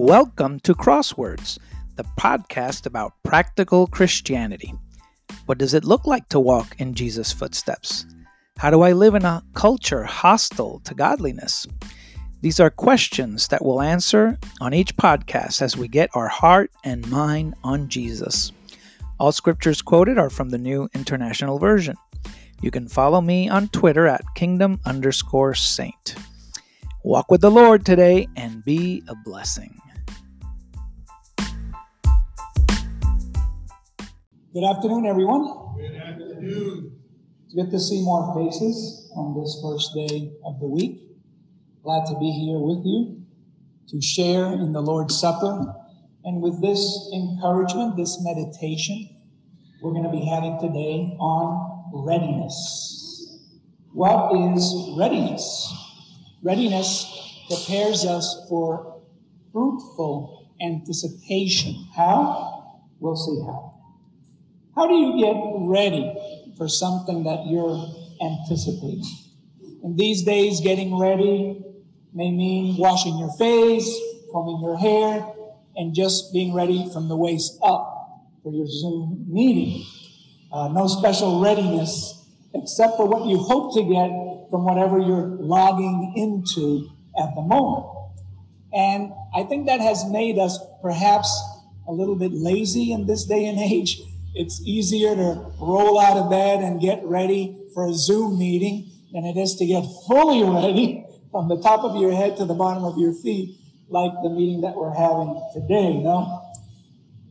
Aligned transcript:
Welcome 0.00 0.60
to 0.60 0.76
Crosswords, 0.76 1.58
the 1.96 2.04
podcast 2.16 2.86
about 2.86 3.14
practical 3.24 3.88
Christianity. 3.88 4.72
What 5.46 5.58
does 5.58 5.74
it 5.74 5.82
look 5.82 6.06
like 6.06 6.28
to 6.28 6.38
walk 6.38 6.76
in 6.78 6.94
Jesus' 6.94 7.32
footsteps? 7.32 8.06
How 8.58 8.70
do 8.70 8.82
I 8.82 8.92
live 8.92 9.16
in 9.16 9.24
a 9.24 9.42
culture 9.54 10.04
hostile 10.04 10.80
to 10.84 10.94
godliness? 10.94 11.66
These 12.42 12.60
are 12.60 12.70
questions 12.70 13.48
that 13.48 13.64
we'll 13.64 13.82
answer 13.82 14.38
on 14.60 14.72
each 14.72 14.96
podcast 14.96 15.62
as 15.62 15.76
we 15.76 15.88
get 15.88 16.10
our 16.14 16.28
heart 16.28 16.70
and 16.84 17.10
mind 17.10 17.56
on 17.64 17.88
Jesus. 17.88 18.52
All 19.18 19.32
scriptures 19.32 19.82
quoted 19.82 20.16
are 20.16 20.30
from 20.30 20.50
the 20.50 20.58
New 20.58 20.88
International 20.94 21.58
Version. 21.58 21.96
You 22.62 22.70
can 22.70 22.86
follow 22.86 23.20
me 23.20 23.48
on 23.48 23.66
Twitter 23.66 24.06
at 24.06 24.22
kingdom 24.36 24.78
underscore 24.86 25.54
saint. 25.54 26.14
Walk 27.02 27.32
with 27.32 27.40
the 27.40 27.50
Lord 27.50 27.84
today 27.84 28.28
and 28.36 28.64
be 28.64 29.02
a 29.08 29.16
blessing. 29.24 29.74
Good 34.54 34.64
afternoon, 34.64 35.04
everyone. 35.04 35.76
Good 35.76 35.94
afternoon. 35.94 36.98
It's 37.44 37.54
good 37.54 37.70
to 37.70 37.78
see 37.78 38.00
more 38.00 38.34
faces 38.34 39.12
on 39.14 39.38
this 39.38 39.60
first 39.62 39.92
day 39.94 40.32
of 40.42 40.58
the 40.58 40.66
week. 40.66 41.02
Glad 41.84 42.06
to 42.06 42.18
be 42.18 42.30
here 42.30 42.58
with 42.58 42.82
you 42.82 43.26
to 43.88 44.00
share 44.00 44.46
in 44.46 44.72
the 44.72 44.80
Lord's 44.80 45.20
Supper. 45.20 45.74
And 46.24 46.40
with 46.40 46.62
this 46.62 47.10
encouragement, 47.12 47.98
this 47.98 48.16
meditation, 48.22 49.10
we're 49.82 49.92
going 49.92 50.04
to 50.04 50.10
be 50.10 50.24
having 50.24 50.58
today 50.58 51.14
on 51.20 52.06
readiness. 52.06 53.38
What 53.92 54.32
is 54.56 54.94
readiness? 54.98 55.74
Readiness 56.42 57.04
prepares 57.50 58.06
us 58.06 58.46
for 58.48 59.02
fruitful 59.52 60.54
anticipation. 60.62 61.86
How? 61.94 62.80
We'll 62.98 63.14
see 63.14 63.42
how. 63.44 63.77
How 64.78 64.86
do 64.86 64.94
you 64.94 65.18
get 65.18 65.34
ready 65.66 66.14
for 66.56 66.68
something 66.68 67.24
that 67.24 67.48
you're 67.48 67.84
anticipating? 68.22 69.02
In 69.82 69.96
these 69.96 70.22
days, 70.22 70.60
getting 70.60 70.96
ready 70.96 71.60
may 72.14 72.30
mean 72.30 72.76
washing 72.76 73.18
your 73.18 73.32
face, 73.32 73.92
combing 74.30 74.60
your 74.62 74.78
hair, 74.78 75.26
and 75.74 75.96
just 75.96 76.32
being 76.32 76.54
ready 76.54 76.88
from 76.92 77.08
the 77.08 77.16
waist 77.16 77.58
up 77.60 78.22
for 78.44 78.52
your 78.52 78.68
Zoom 78.68 79.26
meeting. 79.28 79.84
Uh, 80.52 80.68
no 80.68 80.86
special 80.86 81.40
readiness 81.40 82.24
except 82.54 82.96
for 82.96 83.06
what 83.08 83.26
you 83.26 83.38
hope 83.38 83.74
to 83.74 83.82
get 83.82 84.48
from 84.48 84.64
whatever 84.64 85.00
you're 85.00 85.26
logging 85.40 86.12
into 86.14 86.88
at 87.18 87.34
the 87.34 87.42
moment. 87.42 87.84
And 88.72 89.10
I 89.34 89.42
think 89.42 89.66
that 89.66 89.80
has 89.80 90.08
made 90.08 90.38
us 90.38 90.56
perhaps 90.82 91.36
a 91.88 91.92
little 91.92 92.14
bit 92.14 92.30
lazy 92.30 92.92
in 92.92 93.06
this 93.06 93.24
day 93.24 93.46
and 93.46 93.58
age. 93.58 94.00
It's 94.38 94.60
easier 94.60 95.16
to 95.16 95.50
roll 95.60 95.98
out 95.98 96.16
of 96.16 96.30
bed 96.30 96.60
and 96.60 96.80
get 96.80 97.02
ready 97.02 97.58
for 97.74 97.88
a 97.88 97.92
Zoom 97.92 98.38
meeting 98.38 98.88
than 99.12 99.24
it 99.24 99.36
is 99.36 99.56
to 99.56 99.66
get 99.66 99.82
fully 100.06 100.44
ready 100.62 101.04
from 101.32 101.48
the 101.48 101.60
top 101.60 101.80
of 101.80 102.00
your 102.00 102.12
head 102.12 102.36
to 102.36 102.44
the 102.44 102.54
bottom 102.54 102.84
of 102.84 102.96
your 102.98 103.12
feet, 103.12 103.58
like 103.88 104.12
the 104.22 104.30
meeting 104.30 104.60
that 104.60 104.76
we're 104.76 104.94
having 104.94 105.42
today, 105.52 105.98
no? 105.98 106.44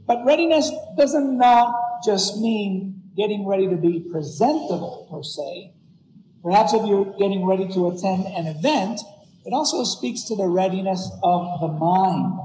But 0.06 0.26
readiness 0.26 0.70
doesn't 0.98 1.42
uh, 1.42 1.72
just 2.04 2.40
mean 2.40 3.02
getting 3.16 3.48
ready 3.48 3.70
to 3.70 3.78
be 3.78 4.02
presentable 4.12 5.08
per 5.10 5.24
se. 5.24 5.72
Perhaps 6.44 6.74
if 6.74 6.86
you're 6.86 7.06
getting 7.18 7.46
ready 7.46 7.70
to 7.70 7.88
attend 7.88 8.26
an 8.26 8.48
event, 8.48 9.00
it 9.46 9.54
also 9.54 9.86
speaks 9.86 10.24
to 10.24 10.36
the 10.36 10.46
readiness 10.46 11.10
of 11.24 11.62
the 11.62 11.70
mind. 11.70 12.38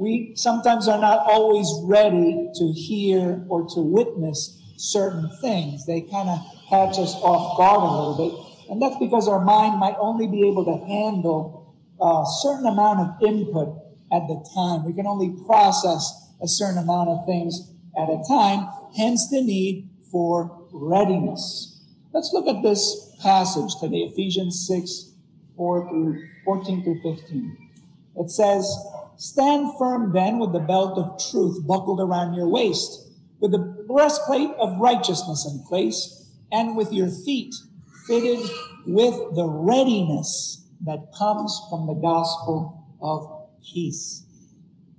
We 0.00 0.32
sometimes 0.34 0.88
are 0.88 0.98
not 0.98 1.26
always 1.26 1.70
ready 1.84 2.48
to 2.54 2.72
hear 2.72 3.44
or 3.50 3.68
to 3.74 3.80
witness 3.82 4.58
certain 4.78 5.30
things. 5.42 5.84
They 5.84 6.00
kind 6.00 6.30
of 6.30 6.38
catch 6.70 6.98
us 6.98 7.14
off 7.16 7.58
guard 7.58 7.82
a 7.82 7.92
little 7.92 8.16
bit. 8.16 8.72
And 8.72 8.80
that's 8.80 8.96
because 8.96 9.28
our 9.28 9.44
mind 9.44 9.78
might 9.78 9.96
only 10.00 10.26
be 10.26 10.48
able 10.48 10.64
to 10.64 10.86
handle 10.86 11.76
a 12.00 12.24
certain 12.40 12.64
amount 12.64 13.00
of 13.00 13.28
input 13.28 13.76
at 14.10 14.26
the 14.26 14.42
time. 14.54 14.86
We 14.86 14.94
can 14.94 15.06
only 15.06 15.36
process 15.44 16.32
a 16.40 16.48
certain 16.48 16.78
amount 16.78 17.10
of 17.10 17.26
things 17.26 17.70
at 17.94 18.08
a 18.08 18.24
time, 18.26 18.70
hence 18.96 19.28
the 19.28 19.42
need 19.42 19.90
for 20.10 20.66
readiness. 20.72 21.78
Let's 22.14 22.30
look 22.32 22.48
at 22.48 22.62
this 22.62 23.14
passage 23.20 23.72
today, 23.78 24.08
Ephesians 24.10 24.66
6, 24.66 25.12
4 25.58 25.90
through 25.90 26.26
14 26.46 26.84
through 26.84 27.02
15. 27.02 27.68
It 28.16 28.30
says, 28.30 28.64
Stand 29.20 29.76
firm 29.78 30.14
then 30.14 30.38
with 30.38 30.54
the 30.54 30.60
belt 30.60 30.96
of 30.96 31.20
truth 31.30 31.66
buckled 31.66 32.00
around 32.00 32.32
your 32.32 32.48
waist, 32.48 33.06
with 33.38 33.52
the 33.52 33.84
breastplate 33.86 34.48
of 34.58 34.80
righteousness 34.80 35.46
in 35.46 35.62
place, 35.68 36.26
and 36.50 36.74
with 36.74 36.90
your 36.90 37.10
feet 37.10 37.54
fitted 38.06 38.40
with 38.86 39.34
the 39.34 39.46
readiness 39.46 40.66
that 40.86 41.12
comes 41.18 41.60
from 41.68 41.86
the 41.86 42.00
gospel 42.00 42.82
of 43.02 43.50
peace. 43.62 44.24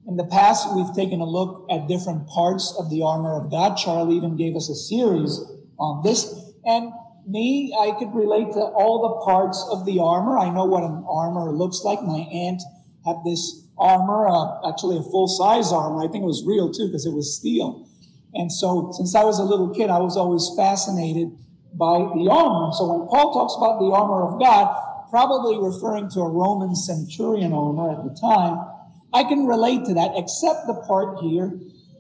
In 0.08 0.18
the 0.18 0.28
past, 0.28 0.68
we've 0.76 0.94
taken 0.94 1.20
a 1.20 1.26
look 1.26 1.66
at 1.72 1.88
different 1.88 2.28
parts 2.28 2.76
of 2.78 2.92
the 2.92 3.02
armor 3.02 3.44
of 3.44 3.50
God. 3.50 3.76
Charlie 3.76 4.18
even 4.18 4.38
gave 4.38 4.56
us 4.56 4.70
a 4.70 4.76
series 4.76 5.40
on 5.80 6.04
this. 6.04 6.32
And 6.64 6.92
me, 7.28 7.76
I 7.76 7.98
could 7.98 8.14
relate 8.14 8.54
to 8.54 8.60
all 8.60 9.02
the 9.02 9.26
parts 9.26 9.68
of 9.72 9.88
the 9.88 9.98
armor. 10.00 10.38
I 10.38 10.52
know 10.52 10.66
what 10.66 10.84
an 10.84 11.04
armor 11.10 11.52
looks 11.52 11.82
like. 11.84 12.04
My 12.04 12.20
aunt 12.32 12.62
had 13.04 13.16
this 13.26 13.62
armor, 13.82 14.28
uh, 14.28 14.70
actually 14.70 14.98
a 14.98 15.04
full 15.04 15.28
size 15.28 15.72
armor. 15.74 16.04
I 16.04 16.08
think 16.08 16.24
it 16.24 16.28
was 16.28 16.44
real 16.46 16.72
too 16.72 16.88
because 16.88 17.06
it 17.06 17.14
was 17.14 17.36
steel. 17.36 17.90
And 18.34 18.52
so 18.52 18.92
since 18.94 19.16
I 19.16 19.24
was 19.24 19.40
a 19.40 19.44
little 19.44 19.74
kid, 19.74 19.90
I 19.90 20.00
was 20.00 20.16
always 20.16 20.50
fascinated 20.56 21.36
by 21.74 21.98
the 22.14 22.30
armor. 22.32 22.72
So 22.74 22.88
when 22.88 23.08
Paul 23.08 23.34
talks 23.34 23.56
about 23.58 23.80
the 23.80 23.92
armor 23.92 24.24
of 24.24 24.40
God, 24.40 25.10
probably 25.10 25.60
referring 25.60 26.10
to 26.12 26.22
a 26.22 26.30
Roman 26.30 26.76
centurion 26.76 27.52
armor 27.52 27.92
at 27.92 28.04
the 28.04 28.16
time, 28.16 28.60
I 29.14 29.24
can 29.26 29.46
relate 29.46 29.84
to 29.86 29.94
that, 29.96 30.12
except 30.16 30.68
the 30.68 30.82
part 30.88 31.20
here 31.20 31.52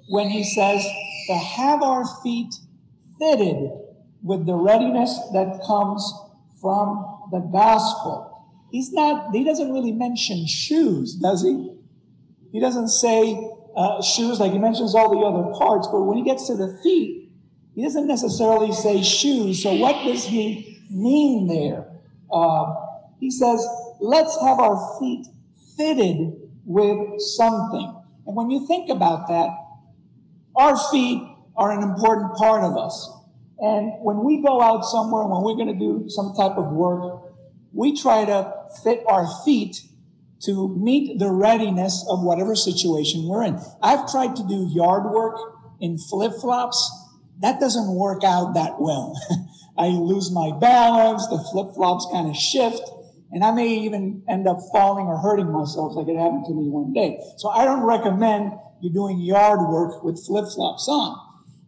when 0.07 0.29
he 0.29 0.43
says 0.43 0.85
to 1.27 1.35
have 1.35 1.83
our 1.83 2.05
feet 2.23 2.53
fitted 3.19 3.69
with 4.23 4.45
the 4.45 4.55
readiness 4.55 5.19
that 5.33 5.61
comes 5.65 6.01
from 6.61 7.27
the 7.31 7.39
gospel. 7.39 8.30
He's 8.71 8.91
not, 8.93 9.35
he 9.35 9.43
doesn't 9.43 9.71
really 9.71 9.91
mention 9.91 10.47
shoes, 10.47 11.15
does 11.15 11.43
he? 11.43 11.75
He 12.53 12.59
doesn't 12.59 12.87
say 12.87 13.51
uh, 13.75 14.01
shoes 14.01 14.39
like 14.39 14.53
he 14.53 14.59
mentions 14.59 14.95
all 14.95 15.11
the 15.11 15.25
other 15.25 15.53
parts, 15.57 15.87
but 15.91 16.01
when 16.03 16.17
he 16.17 16.23
gets 16.23 16.47
to 16.47 16.55
the 16.55 16.79
feet, 16.81 17.29
he 17.75 17.83
doesn't 17.83 18.07
necessarily 18.07 18.71
say 18.73 19.03
shoes. 19.03 19.61
So 19.61 19.73
what 19.73 20.05
does 20.05 20.25
he 20.25 20.79
mean 20.89 21.47
there? 21.47 21.85
Uh, 22.31 22.73
he 23.19 23.29
says, 23.29 23.65
let's 23.99 24.39
have 24.41 24.59
our 24.59 24.99
feet 24.99 25.27
fitted 25.77 26.33
with 26.65 27.19
something. 27.19 27.95
And 28.25 28.35
when 28.35 28.49
you 28.51 28.65
think 28.67 28.89
about 28.89 29.27
that, 29.27 29.49
our 30.55 30.77
feet 30.91 31.21
are 31.57 31.71
an 31.71 31.83
important 31.83 32.35
part 32.35 32.63
of 32.63 32.77
us. 32.77 33.09
And 33.59 33.91
when 34.01 34.23
we 34.23 34.41
go 34.41 34.61
out 34.61 34.83
somewhere, 34.83 35.25
when 35.25 35.43
we're 35.43 35.55
going 35.55 35.67
to 35.67 35.79
do 35.79 36.09
some 36.09 36.33
type 36.35 36.57
of 36.57 36.71
work, 36.71 37.33
we 37.73 37.95
try 37.95 38.25
to 38.25 38.60
fit 38.83 39.03
our 39.07 39.27
feet 39.45 39.81
to 40.41 40.75
meet 40.75 41.19
the 41.19 41.31
readiness 41.31 42.05
of 42.09 42.23
whatever 42.23 42.55
situation 42.55 43.28
we're 43.28 43.43
in. 43.43 43.59
I've 43.81 44.09
tried 44.11 44.35
to 44.37 44.47
do 44.47 44.67
yard 44.72 45.11
work 45.11 45.37
in 45.79 45.97
flip 45.97 46.34
flops 46.41 46.90
that 47.41 47.59
doesn't 47.59 47.93
work 47.96 48.23
out 48.23 48.53
that 48.53 48.79
well. 48.79 49.19
I 49.78 49.87
lose 49.87 50.31
my 50.31 50.51
balance, 50.59 51.28
the 51.28 51.43
flip 51.51 51.73
flops 51.73 52.07
kind 52.11 52.29
of 52.29 52.35
shift, 52.35 52.81
and 53.31 53.43
I 53.43 53.51
may 53.51 53.67
even 53.67 54.23
end 54.29 54.47
up 54.47 54.57
falling 54.72 55.07
or 55.07 55.17
hurting 55.17 55.51
myself 55.51 55.96
like 55.96 56.07
it 56.07 56.17
happened 56.17 56.46
to 56.46 56.53
me 56.53 56.69
one 56.69 56.93
day. 56.93 57.19
So 57.37 57.49
I 57.49 57.66
don't 57.66 57.81
recommend 57.81 58.53
you 58.81 58.93
doing 58.93 59.19
yard 59.19 59.59
work 59.69 60.03
with 60.03 60.23
flip 60.23 60.46
flops 60.53 60.87
on. 60.87 61.17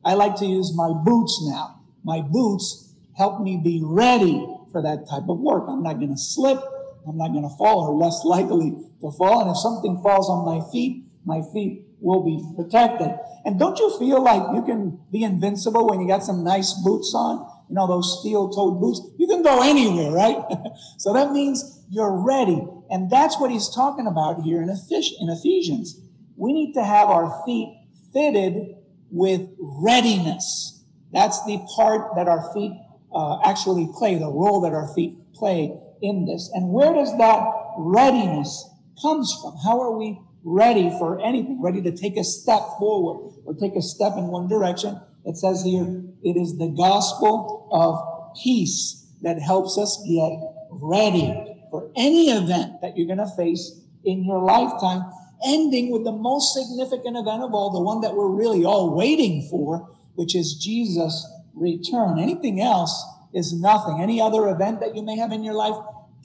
I 0.06 0.13
like 0.13 0.36
to 0.38 0.45
use 0.45 0.75
my 0.75 0.94
boots 1.04 1.42
now. 1.50 1.81
My 2.04 2.22
boots 2.22 2.94
help 3.18 3.42
me 3.42 3.60
be 3.63 3.81
ready 3.83 4.45
for 4.72 4.81
that 4.81 5.07
type 5.10 5.30
of 5.30 5.39
work. 5.39 5.63
I'm 5.68 5.81
not 5.81 5.94
going 5.94 6.12
to 6.12 6.18
slip. 6.18 6.60
I'm 7.08 7.18
not 7.18 7.32
going 7.32 7.44
to 7.44 7.56
fall 7.58 7.88
or 7.88 7.96
less 7.96 8.22
likely 8.24 8.72
to 9.02 9.12
fall. 9.12 9.42
And 9.42 9.50
if 9.52 9.58
something 9.58 10.02
falls 10.02 10.30
on 10.30 10.46
my 10.46 10.64
feet, 10.72 11.06
my 11.26 11.42
feet 11.54 11.86
will 12.00 12.24
be 12.24 12.44
protected. 12.56 13.12
And 13.46 13.60
don't 13.60 13.78
you 13.80 13.98
feel 13.98 14.24
like 14.24 14.44
you 14.54 14.64
can 14.64 15.00
be 15.12 15.24
invincible 15.24 15.88
when 15.88 16.02
you 16.02 16.08
got 16.08 16.24
some 16.24 16.44
nice 16.44 16.74
boots 16.84 17.14
on? 17.16 17.50
You 17.70 17.76
know, 17.76 17.88
those 17.88 18.20
steel 18.20 18.50
toed 18.50 18.80
boots? 18.80 19.02
You 19.18 19.28
can 19.28 19.42
go 19.42 19.62
anywhere, 19.62 20.12
right? 20.12 20.38
so 20.98 21.14
that 21.14 21.32
means 21.32 21.82
you're 21.90 22.24
ready. 22.26 22.62
And 22.90 23.10
that's 23.10 23.40
what 23.40 23.52
he's 23.52 23.70
talking 23.70 24.08
about 24.08 24.42
here 24.42 24.62
in 24.62 24.70
Ephesians. 24.70 26.00
We 26.36 26.54
need 26.54 26.74
to 26.74 26.84
have 26.84 27.10
our 27.10 27.44
feet 27.46 27.76
fitted 28.14 28.76
with 29.10 29.50
readiness. 29.60 30.84
That's 31.12 31.44
the 31.46 31.66
part 31.76 32.16
that 32.16 32.28
our 32.28 32.54
feet 32.54 32.74
uh, 33.14 33.40
actually 33.46 33.90
play, 33.96 34.16
the 34.16 34.32
role 34.32 34.62
that 34.62 34.74
our 34.74 34.94
feet 34.94 35.34
play 35.34 35.80
in 36.04 36.26
this. 36.26 36.52
And 36.54 36.70
where 36.70 36.94
does 36.94 37.18
that 37.18 37.48
readiness 37.78 38.70
comes 39.02 39.34
from? 39.42 39.58
How 39.64 39.82
are 39.82 39.98
we 39.98 40.20
ready 40.44 40.90
for 41.00 41.22
anything, 41.22 41.62
ready 41.62 41.82
to 41.82 41.92
take 41.92 42.18
a 42.18 42.24
step 42.24 42.62
forward 42.78 43.34
or 43.46 43.54
take 43.56 43.76
a 43.76 43.82
step 43.82 44.14
in 44.18 44.28
one 44.28 44.48
direction. 44.48 45.00
It 45.26 45.38
says 45.38 45.64
here, 45.64 46.04
it 46.22 46.36
is 46.36 46.58
the 46.58 46.68
gospel 46.68 47.70
of 47.72 48.36
peace 48.44 49.08
that 49.22 49.42
helps 49.42 49.78
us 49.78 50.04
get 50.08 50.32
ready 50.70 51.34
for 51.72 51.90
any 51.96 52.30
event 52.30 52.82
that 52.82 52.98
you're 52.98 53.08
going 53.08 53.26
to 53.26 53.36
face 53.38 53.80
in 54.04 54.26
your 54.26 54.44
lifetime, 54.44 55.10
ending 55.46 55.92
with 55.92 56.04
the 56.04 56.12
most 56.12 56.54
significant 56.54 57.16
event 57.16 57.42
of 57.42 57.54
all, 57.54 57.72
the 57.72 57.82
one 57.82 58.02
that 58.02 58.14
we're 58.14 58.30
really 58.30 58.66
all 58.66 58.94
waiting 58.96 59.48
for, 59.50 59.90
which 60.16 60.36
is 60.36 60.56
Jesus' 60.56 61.26
return. 61.54 62.20
Anything 62.20 62.60
else 62.60 63.06
is 63.33 63.53
nothing. 63.53 64.01
Any 64.01 64.21
other 64.21 64.47
event 64.47 64.80
that 64.81 64.95
you 64.95 65.01
may 65.03 65.18
have 65.18 65.31
in 65.31 65.44
your 65.44 65.56
life 65.56 65.75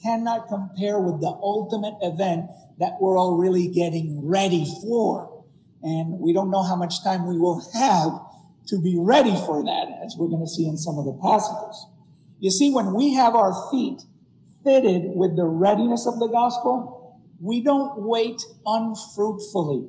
cannot 0.01 0.47
compare 0.47 0.99
with 0.99 1.21
the 1.21 1.27
ultimate 1.27 1.95
event 2.01 2.45
that 2.79 2.93
we're 3.01 3.17
all 3.17 3.37
really 3.37 3.67
getting 3.67 4.25
ready 4.25 4.65
for. 4.81 5.43
And 5.81 6.19
we 6.19 6.33
don't 6.33 6.51
know 6.51 6.63
how 6.63 6.75
much 6.75 7.03
time 7.03 7.27
we 7.27 7.37
will 7.37 7.61
have 7.73 8.19
to 8.67 8.81
be 8.81 8.95
ready 8.97 9.35
for 9.45 9.63
that, 9.63 9.87
as 10.05 10.15
we're 10.17 10.27
going 10.27 10.43
to 10.43 10.49
see 10.49 10.67
in 10.67 10.77
some 10.77 10.97
of 10.97 11.05
the 11.05 11.19
passages. 11.21 11.87
You 12.39 12.51
see, 12.51 12.71
when 12.71 12.93
we 12.93 13.13
have 13.15 13.35
our 13.35 13.69
feet 13.71 14.01
fitted 14.63 15.03
with 15.15 15.35
the 15.35 15.45
readiness 15.45 16.05
of 16.05 16.19
the 16.19 16.27
gospel, 16.27 17.19
we 17.41 17.61
don't 17.61 18.01
wait 18.03 18.41
unfruitfully. 18.65 19.87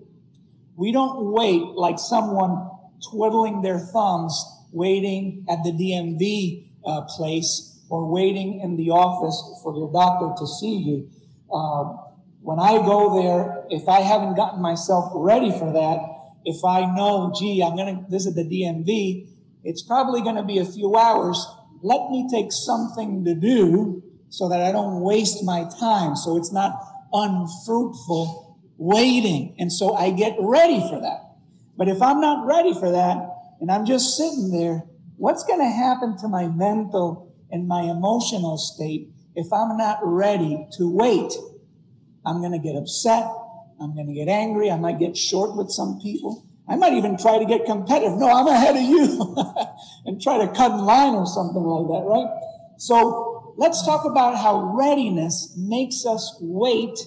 We 0.76 0.92
don't 0.92 1.32
wait 1.32 1.62
like 1.62 1.98
someone 1.98 2.70
twiddling 3.10 3.62
their 3.62 3.78
thumbs, 3.78 4.42
waiting 4.72 5.44
at 5.48 5.62
the 5.62 5.72
DMV 5.72 6.69
uh, 6.84 7.02
place 7.02 7.80
or 7.88 8.06
waiting 8.10 8.60
in 8.60 8.76
the 8.76 8.90
office 8.90 9.60
for 9.62 9.74
your 9.76 9.92
doctor 9.92 10.32
to 10.38 10.46
see 10.46 10.76
you. 10.76 11.10
Uh, 11.52 11.96
when 12.42 12.58
I 12.58 12.76
go 12.76 13.20
there, 13.20 13.64
if 13.68 13.88
I 13.88 14.00
haven't 14.00 14.36
gotten 14.36 14.62
myself 14.62 15.10
ready 15.14 15.50
for 15.50 15.72
that, 15.72 15.98
if 16.44 16.64
I 16.64 16.86
know, 16.94 17.32
gee, 17.38 17.62
I'm 17.62 17.76
going 17.76 17.96
to 17.96 18.10
visit 18.10 18.34
the 18.34 18.44
DMV, 18.44 19.28
it's 19.64 19.82
probably 19.82 20.22
going 20.22 20.36
to 20.36 20.42
be 20.42 20.58
a 20.58 20.64
few 20.64 20.96
hours. 20.96 21.44
Let 21.82 22.10
me 22.10 22.28
take 22.30 22.52
something 22.52 23.24
to 23.24 23.34
do 23.34 24.02
so 24.30 24.48
that 24.48 24.62
I 24.62 24.72
don't 24.72 25.00
waste 25.00 25.44
my 25.44 25.68
time. 25.78 26.16
So 26.16 26.36
it's 26.36 26.52
not 26.52 26.72
unfruitful 27.12 28.58
waiting. 28.78 29.54
And 29.58 29.70
so 29.70 29.94
I 29.94 30.10
get 30.10 30.36
ready 30.38 30.80
for 30.80 31.00
that. 31.00 31.20
But 31.76 31.88
if 31.88 32.00
I'm 32.00 32.20
not 32.20 32.46
ready 32.46 32.72
for 32.72 32.90
that 32.92 33.18
and 33.60 33.70
I'm 33.70 33.84
just 33.84 34.16
sitting 34.16 34.50
there, 34.50 34.84
what's 35.20 35.44
going 35.44 35.60
to 35.60 35.68
happen 35.68 36.16
to 36.16 36.26
my 36.28 36.48
mental 36.48 37.30
and 37.50 37.68
my 37.68 37.82
emotional 37.82 38.56
state 38.56 39.10
if 39.36 39.52
I'm 39.52 39.76
not 39.76 39.98
ready 40.02 40.66
to 40.78 40.90
wait? 40.90 41.32
I'm 42.24 42.40
going 42.40 42.52
to 42.52 42.58
get 42.58 42.74
upset. 42.74 43.24
I'm 43.80 43.94
going 43.94 44.06
to 44.06 44.14
get 44.14 44.28
angry. 44.28 44.70
I 44.70 44.76
might 44.76 44.98
get 44.98 45.16
short 45.16 45.56
with 45.56 45.70
some 45.70 46.00
people. 46.00 46.46
I 46.66 46.76
might 46.76 46.94
even 46.94 47.18
try 47.18 47.38
to 47.38 47.44
get 47.44 47.66
competitive. 47.66 48.16
No, 48.16 48.30
I'm 48.30 48.46
ahead 48.46 48.76
of 48.76 48.82
you 48.82 49.36
and 50.06 50.22
try 50.22 50.38
to 50.38 50.50
cut 50.52 50.72
in 50.72 50.78
line 50.78 51.14
or 51.14 51.26
something 51.26 51.62
like 51.62 51.86
that, 51.88 52.06
right? 52.08 52.28
So 52.78 53.54
let's 53.58 53.84
talk 53.84 54.06
about 54.06 54.38
how 54.38 54.74
readiness 54.74 55.54
makes 55.58 56.06
us 56.06 56.38
wait 56.40 56.98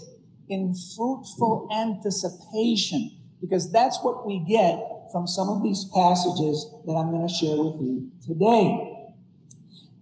in 0.50 0.76
fruitful 0.96 1.68
anticipation 1.74 3.18
because 3.42 3.72
that's 3.72 3.98
what 4.04 4.28
we 4.28 4.46
get 4.48 4.78
from 5.14 5.28
some 5.28 5.48
of 5.48 5.62
these 5.62 5.86
passages 5.94 6.66
that 6.88 6.94
I'm 6.94 7.12
going 7.12 7.26
to 7.26 7.34
share 7.34 7.56
with 7.56 7.80
you 7.80 8.12
today. 8.26 9.08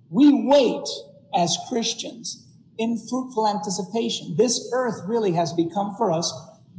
We 0.10 0.32
wait 0.46 0.88
as 1.36 1.58
Christians 1.68 2.48
in 2.78 2.98
fruitful 2.98 3.46
anticipation. 3.46 4.36
This 4.38 4.72
earth 4.74 5.02
really 5.06 5.34
has 5.34 5.52
become 5.52 5.96
for 5.98 6.14
us 6.14 6.34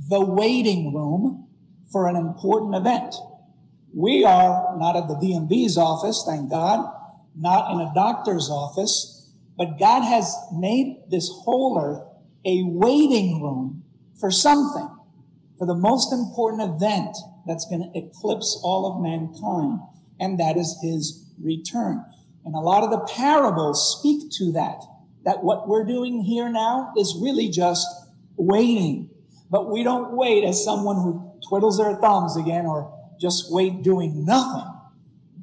the 0.09 0.25
waiting 0.25 0.95
room 0.95 1.47
for 1.93 2.09
an 2.09 2.17
important 2.17 2.75
event. 2.75 3.15
We 3.95 4.25
are 4.25 4.77
not 4.79 4.97
at 4.97 5.09
the 5.09 5.15
DMV's 5.15 5.77
office, 5.77 6.25
thank 6.27 6.51
God, 6.51 6.91
not 7.37 7.71
in 7.71 7.81
a 7.81 7.93
doctor's 7.95 8.49
office, 8.49 9.31
but 9.59 9.79
God 9.79 10.01
has 10.01 10.35
made 10.55 11.03
this 11.11 11.29
whole 11.29 11.79
earth 11.79 12.03
a 12.47 12.63
waiting 12.65 13.43
room 13.43 13.85
for 14.19 14.31
something, 14.31 14.89
for 15.59 15.67
the 15.67 15.75
most 15.75 16.13
important 16.15 16.63
event 16.63 17.15
that's 17.47 17.67
going 17.67 17.83
to 17.83 17.99
eclipse 17.99 18.61
all 18.63 18.87
of 18.87 19.03
mankind, 19.03 19.81
and 20.21 20.39
that 20.39 20.57
is 20.57 20.79
his 20.83 21.31
return. 21.41 22.05
And 22.45 22.55
a 22.55 22.61
lot 22.61 22.83
of 22.83 22.91
the 22.91 23.07
parables 23.15 23.99
speak 23.99 24.31
to 24.39 24.53
that 24.53 24.83
that 25.25 25.45
what 25.45 25.69
we're 25.69 25.85
doing 25.85 26.23
here 26.23 26.49
now 26.49 26.93
is 26.97 27.19
really 27.21 27.49
just 27.49 27.87
waiting. 28.37 29.09
But 29.51 29.71
we 29.71 29.85
don't 29.85 30.17
wait 30.17 30.45
as 30.45 30.65
someone 30.65 30.97
who 30.97 31.39
twiddles 31.49 31.79
their 31.79 31.95
thumbs 31.97 32.37
again 32.37 32.67
or 32.67 32.93
just 33.21 33.53
wait 33.53 33.83
doing 33.83 34.25
nothing. 34.25 34.69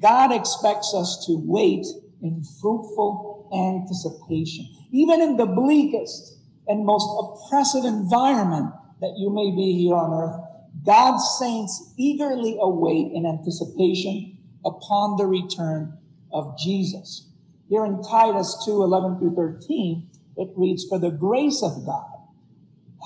God 0.00 0.32
expects 0.32 0.92
us 0.94 1.24
to 1.26 1.40
wait 1.44 1.86
in 2.22 2.42
fruitful 2.60 3.48
anticipation. 3.54 4.68
Even 4.92 5.20
in 5.20 5.36
the 5.36 5.46
bleakest 5.46 6.38
and 6.66 6.84
most 6.84 7.08
oppressive 7.18 7.84
environment 7.84 8.72
that 9.00 9.14
you 9.16 9.30
may 9.30 9.50
be 9.54 9.78
here 9.78 9.94
on 9.94 10.12
earth, 10.12 10.49
God's 10.84 11.36
saints 11.38 11.92
eagerly 11.98 12.56
await 12.60 13.12
in 13.12 13.26
anticipation 13.26 14.38
upon 14.64 15.16
the 15.16 15.26
return 15.26 15.98
of 16.32 16.58
Jesus. 16.58 17.28
Here 17.68 17.84
in 17.84 18.02
Titus 18.02 18.62
2 18.64 18.82
11 18.82 19.18
through 19.18 19.34
13, 19.34 20.08
it 20.36 20.50
reads, 20.56 20.84
For 20.88 20.98
the 20.98 21.10
grace 21.10 21.62
of 21.62 21.86
God 21.86 22.06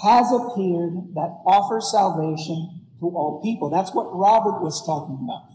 has 0.02 0.32
appeared 0.32 1.14
that 1.14 1.40
offers 1.46 1.90
salvation 1.90 2.80
to 3.00 3.06
all 3.06 3.40
people. 3.42 3.70
That's 3.70 3.94
what 3.94 4.14
Robert 4.14 4.62
was 4.62 4.84
talking 4.84 5.18
about. 5.22 5.50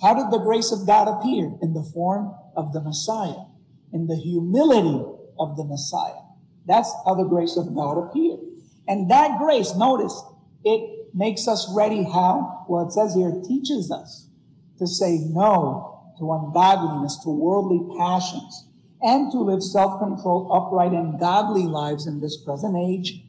How 0.00 0.14
did 0.14 0.30
the 0.30 0.44
grace 0.44 0.72
of 0.72 0.86
God 0.86 1.08
appear? 1.08 1.52
In 1.62 1.72
the 1.72 1.82
form 1.82 2.34
of 2.56 2.72
the 2.72 2.80
Messiah, 2.80 3.46
in 3.92 4.06
the 4.06 4.16
humility 4.16 5.04
of 5.38 5.56
the 5.56 5.64
Messiah. 5.64 6.20
That's 6.66 6.92
how 7.04 7.14
the 7.14 7.24
grace 7.24 7.56
of 7.56 7.74
God 7.74 7.98
appeared. 7.98 8.40
And 8.88 9.10
that 9.10 9.38
grace, 9.38 9.74
notice, 9.76 10.22
it 10.64 10.95
makes 11.16 11.48
us 11.48 11.72
ready 11.74 12.04
how? 12.04 12.66
Well, 12.68 12.86
it 12.86 12.92
says 12.92 13.14
here, 13.14 13.32
teaches 13.46 13.90
us 13.90 14.28
to 14.78 14.86
say 14.86 15.18
no 15.30 15.96
to 16.18 16.32
ungodliness, 16.32 17.18
to 17.24 17.30
worldly 17.30 17.80
passions, 17.98 18.68
and 19.02 19.30
to 19.32 19.38
live 19.38 19.62
self-controlled, 19.62 20.50
upright, 20.52 20.92
and 20.92 21.20
godly 21.20 21.64
lives 21.64 22.06
in 22.06 22.20
this 22.20 22.42
present 22.42 22.76
age 22.76 23.22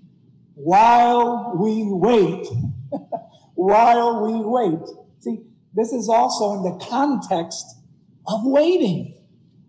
while 0.55 1.55
we 1.59 1.83
wait. 1.85 2.47
while 3.55 4.25
we 4.25 4.39
wait. 4.43 4.87
See, 5.19 5.41
this 5.73 5.91
is 5.91 6.09
also 6.09 6.53
in 6.53 6.63
the 6.63 6.85
context 6.85 7.65
of 8.25 8.41
waiting. 8.43 9.15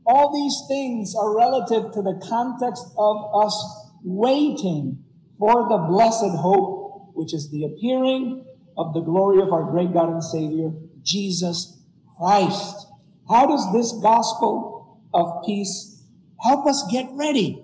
All 0.06 0.32
these 0.32 0.62
things 0.68 1.14
are 1.14 1.36
relative 1.36 1.92
to 1.92 2.02
the 2.02 2.20
context 2.28 2.84
of 2.96 3.30
us 3.34 3.90
waiting 4.02 5.04
for 5.38 5.68
the 5.68 5.86
blessed 5.88 6.38
hope, 6.38 6.77
which 7.18 7.34
is 7.34 7.50
the 7.50 7.64
appearing 7.64 8.44
of 8.76 8.94
the 8.94 9.00
glory 9.00 9.42
of 9.42 9.52
our 9.52 9.64
great 9.64 9.92
God 9.92 10.08
and 10.08 10.22
Savior, 10.22 10.70
Jesus 11.02 11.76
Christ. 12.16 12.86
How 13.28 13.46
does 13.46 13.72
this 13.72 13.92
gospel 14.00 15.02
of 15.12 15.44
peace 15.44 16.02
help 16.40 16.66
us 16.66 16.86
get 16.90 17.08
ready 17.12 17.62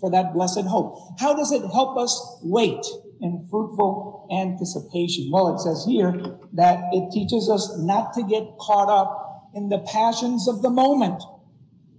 for 0.00 0.10
that 0.10 0.34
blessed 0.34 0.64
hope? 0.64 1.18
How 1.20 1.34
does 1.34 1.52
it 1.52 1.62
help 1.62 1.96
us 1.96 2.40
wait 2.42 2.84
in 3.20 3.46
fruitful 3.48 4.26
anticipation? 4.32 5.30
Well, 5.30 5.54
it 5.54 5.60
says 5.60 5.84
here 5.86 6.12
that 6.52 6.80
it 6.92 7.12
teaches 7.12 7.48
us 7.48 7.78
not 7.78 8.12
to 8.14 8.22
get 8.24 8.58
caught 8.58 8.90
up 8.90 9.50
in 9.54 9.68
the 9.68 9.78
passions 9.78 10.48
of 10.48 10.62
the 10.62 10.70
moment. 10.70 11.22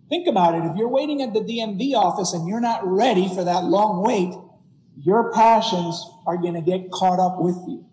Think 0.09 0.27
about 0.27 0.55
it. 0.55 0.69
If 0.69 0.75
you're 0.75 0.89
waiting 0.89 1.21
at 1.21 1.33
the 1.33 1.41
DMV 1.41 1.93
office 1.93 2.33
and 2.33 2.47
you're 2.47 2.59
not 2.59 2.81
ready 2.85 3.29
for 3.29 3.43
that 3.43 3.63
long 3.63 4.03
wait, 4.03 4.33
your 5.01 5.31
passions 5.33 6.03
are 6.27 6.37
going 6.37 6.55
to 6.55 6.61
get 6.61 6.91
caught 6.91 7.19
up 7.19 7.39
with 7.39 7.55
you. 7.67 7.85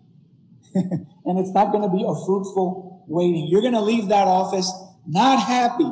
and 1.25 1.39
it's 1.39 1.51
not 1.51 1.71
going 1.71 1.83
to 1.83 1.95
be 1.95 2.03
a 2.03 2.15
fruitful 2.25 3.03
waiting. 3.07 3.47
You're 3.47 3.61
going 3.61 3.73
to 3.73 3.81
leave 3.81 4.09
that 4.09 4.27
office 4.27 4.71
not 5.07 5.41
happy, 5.41 5.89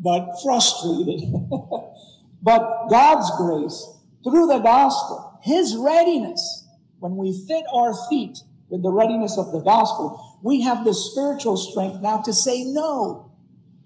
but 0.00 0.40
frustrated. 0.42 1.20
but 2.42 2.88
God's 2.88 3.30
grace 3.36 3.86
through 4.24 4.46
the 4.46 4.58
gospel, 4.58 5.38
His 5.42 5.76
readiness, 5.76 6.66
when 6.98 7.16
we 7.16 7.44
fit 7.46 7.64
our 7.72 7.94
feet 8.08 8.38
with 8.70 8.82
the 8.82 8.90
readiness 8.90 9.36
of 9.38 9.52
the 9.52 9.60
gospel, 9.60 10.38
we 10.42 10.62
have 10.62 10.84
the 10.84 10.94
spiritual 10.94 11.56
strength 11.56 12.00
now 12.00 12.22
to 12.22 12.32
say 12.32 12.64
no 12.64 13.30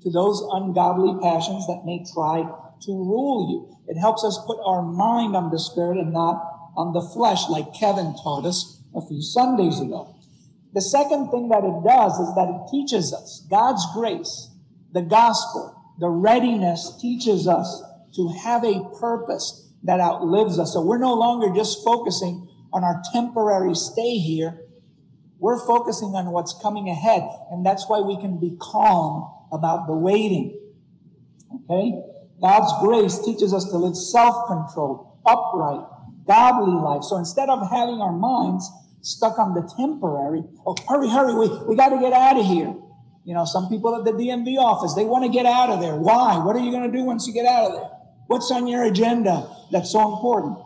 to 0.02 0.10
those 0.10 0.42
ungodly 0.52 1.20
passions 1.22 1.66
that 1.66 1.82
may 1.84 2.04
try 2.12 2.42
to 2.82 2.92
rule 2.92 3.50
you. 3.50 3.76
It 3.88 3.98
helps 3.98 4.24
us 4.24 4.38
put 4.46 4.58
our 4.64 4.82
mind 4.82 5.36
on 5.36 5.50
the 5.50 5.58
spirit 5.58 5.98
and 5.98 6.12
not 6.12 6.51
on 6.76 6.92
the 6.92 7.02
flesh, 7.14 7.48
like 7.48 7.74
Kevin 7.78 8.14
taught 8.22 8.46
us 8.46 8.82
a 8.94 9.06
few 9.06 9.22
Sundays 9.22 9.80
ago. 9.80 10.14
The 10.74 10.80
second 10.80 11.30
thing 11.30 11.48
that 11.48 11.64
it 11.64 11.84
does 11.84 12.18
is 12.18 12.34
that 12.34 12.48
it 12.48 12.70
teaches 12.70 13.12
us 13.12 13.46
God's 13.50 13.84
grace 13.94 14.52
the 14.92 15.02
gospel, 15.02 15.94
the 15.98 16.08
readiness 16.08 16.98
teaches 17.00 17.48
us 17.48 17.82
to 18.14 18.28
have 18.44 18.62
a 18.64 18.90
purpose 19.00 19.70
that 19.84 20.00
outlives 20.00 20.58
us. 20.58 20.74
So 20.74 20.82
we're 20.82 20.98
no 20.98 21.14
longer 21.14 21.54
just 21.54 21.82
focusing 21.82 22.48
on 22.72 22.84
our 22.84 23.02
temporary 23.12 23.74
stay 23.74 24.18
here. 24.18 24.60
We're 25.38 25.64
focusing 25.66 26.14
on 26.14 26.30
what's 26.30 26.54
coming 26.62 26.88
ahead, 26.88 27.22
and 27.50 27.64
that's 27.66 27.88
why 27.88 28.00
we 28.00 28.20
can 28.20 28.38
be 28.38 28.56
calm 28.60 29.32
about 29.50 29.86
the 29.86 29.94
waiting. 29.94 30.60
Okay? 31.54 31.92
God's 32.40 32.72
grace 32.80 33.18
teaches 33.24 33.52
us 33.52 33.64
to 33.70 33.76
live 33.78 33.96
self-controlled, 33.96 35.18
upright, 35.26 35.86
godly 36.26 36.74
life. 36.74 37.02
So 37.02 37.16
instead 37.16 37.48
of 37.48 37.68
having 37.70 38.00
our 38.00 38.12
minds 38.12 38.70
stuck 39.00 39.38
on 39.38 39.54
the 39.54 39.62
temporary, 39.76 40.42
oh, 40.66 40.76
hurry, 40.88 41.08
hurry, 41.08 41.34
we, 41.34 41.48
we 41.66 41.76
got 41.76 41.90
to 41.90 41.98
get 41.98 42.12
out 42.12 42.38
of 42.38 42.46
here. 42.46 42.74
You 43.24 43.34
know, 43.34 43.44
some 43.44 43.68
people 43.68 43.94
at 43.96 44.04
the 44.04 44.12
DMV 44.12 44.58
office, 44.58 44.94
they 44.94 45.04
want 45.04 45.24
to 45.24 45.30
get 45.30 45.46
out 45.46 45.70
of 45.70 45.80
there. 45.80 45.94
Why? 45.94 46.38
What 46.38 46.56
are 46.56 46.60
you 46.60 46.72
going 46.72 46.90
to 46.90 46.96
do 46.96 47.04
once 47.04 47.26
you 47.26 47.32
get 47.32 47.46
out 47.46 47.70
of 47.70 47.72
there? 47.72 47.90
What's 48.26 48.50
on 48.50 48.66
your 48.66 48.84
agenda 48.84 49.48
that's 49.70 49.92
so 49.92 50.14
important? 50.14 50.58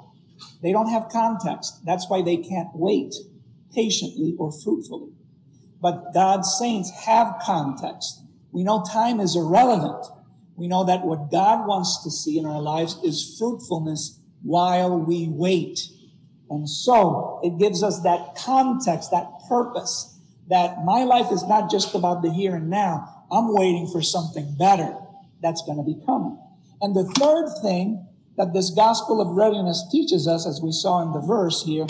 They 0.62 0.72
don't 0.72 0.88
have 0.88 1.08
context. 1.10 1.84
That's 1.84 2.08
why 2.08 2.22
they 2.22 2.38
can't 2.38 2.68
wait 2.74 3.14
patiently 3.74 4.34
or 4.38 4.52
fruitfully. 4.52 5.10
But 5.80 6.14
God's 6.14 6.56
saints 6.58 6.90
have 7.04 7.36
context. 7.42 8.22
We 8.52 8.64
know 8.64 8.82
time 8.90 9.20
is 9.20 9.36
irrelevant. 9.36 10.06
We 10.56 10.68
know 10.68 10.84
that 10.84 11.04
what 11.04 11.30
God 11.30 11.66
wants 11.66 12.02
to 12.04 12.10
see 12.10 12.38
in 12.38 12.46
our 12.46 12.60
lives 12.60 12.98
is 13.04 13.36
fruitfulness 13.38 14.20
while 14.46 14.96
we 14.96 15.26
wait. 15.28 15.80
And 16.48 16.70
so 16.70 17.40
it 17.42 17.58
gives 17.58 17.82
us 17.82 18.02
that 18.04 18.36
context, 18.38 19.10
that 19.10 19.28
purpose, 19.48 20.20
that 20.48 20.84
my 20.84 21.02
life 21.02 21.32
is 21.32 21.44
not 21.48 21.68
just 21.68 21.94
about 21.96 22.22
the 22.22 22.30
here 22.30 22.54
and 22.54 22.70
now. 22.70 23.26
I'm 23.32 23.52
waiting 23.52 23.90
for 23.92 24.00
something 24.00 24.54
better 24.56 24.94
that's 25.42 25.62
going 25.66 25.78
to 25.78 25.84
be 25.84 26.00
coming. 26.06 26.38
And 26.80 26.94
the 26.94 27.12
third 27.18 27.48
thing 27.60 28.06
that 28.36 28.54
this 28.54 28.70
gospel 28.70 29.20
of 29.20 29.36
readiness 29.36 29.84
teaches 29.90 30.28
us, 30.28 30.46
as 30.46 30.60
we 30.62 30.70
saw 30.70 31.02
in 31.02 31.12
the 31.12 31.26
verse 31.26 31.64
here, 31.64 31.86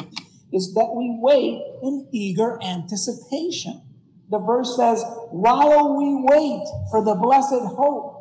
is 0.50 0.72
that 0.72 0.94
we 0.96 1.18
wait 1.20 1.60
in 1.82 2.08
eager 2.12 2.58
anticipation. 2.62 3.82
The 4.30 4.38
verse 4.38 4.76
says, 4.76 5.04
while 5.30 5.98
we 5.98 6.16
wait 6.22 6.66
for 6.90 7.04
the 7.04 7.16
blessed 7.16 7.76
hope, 7.76 8.14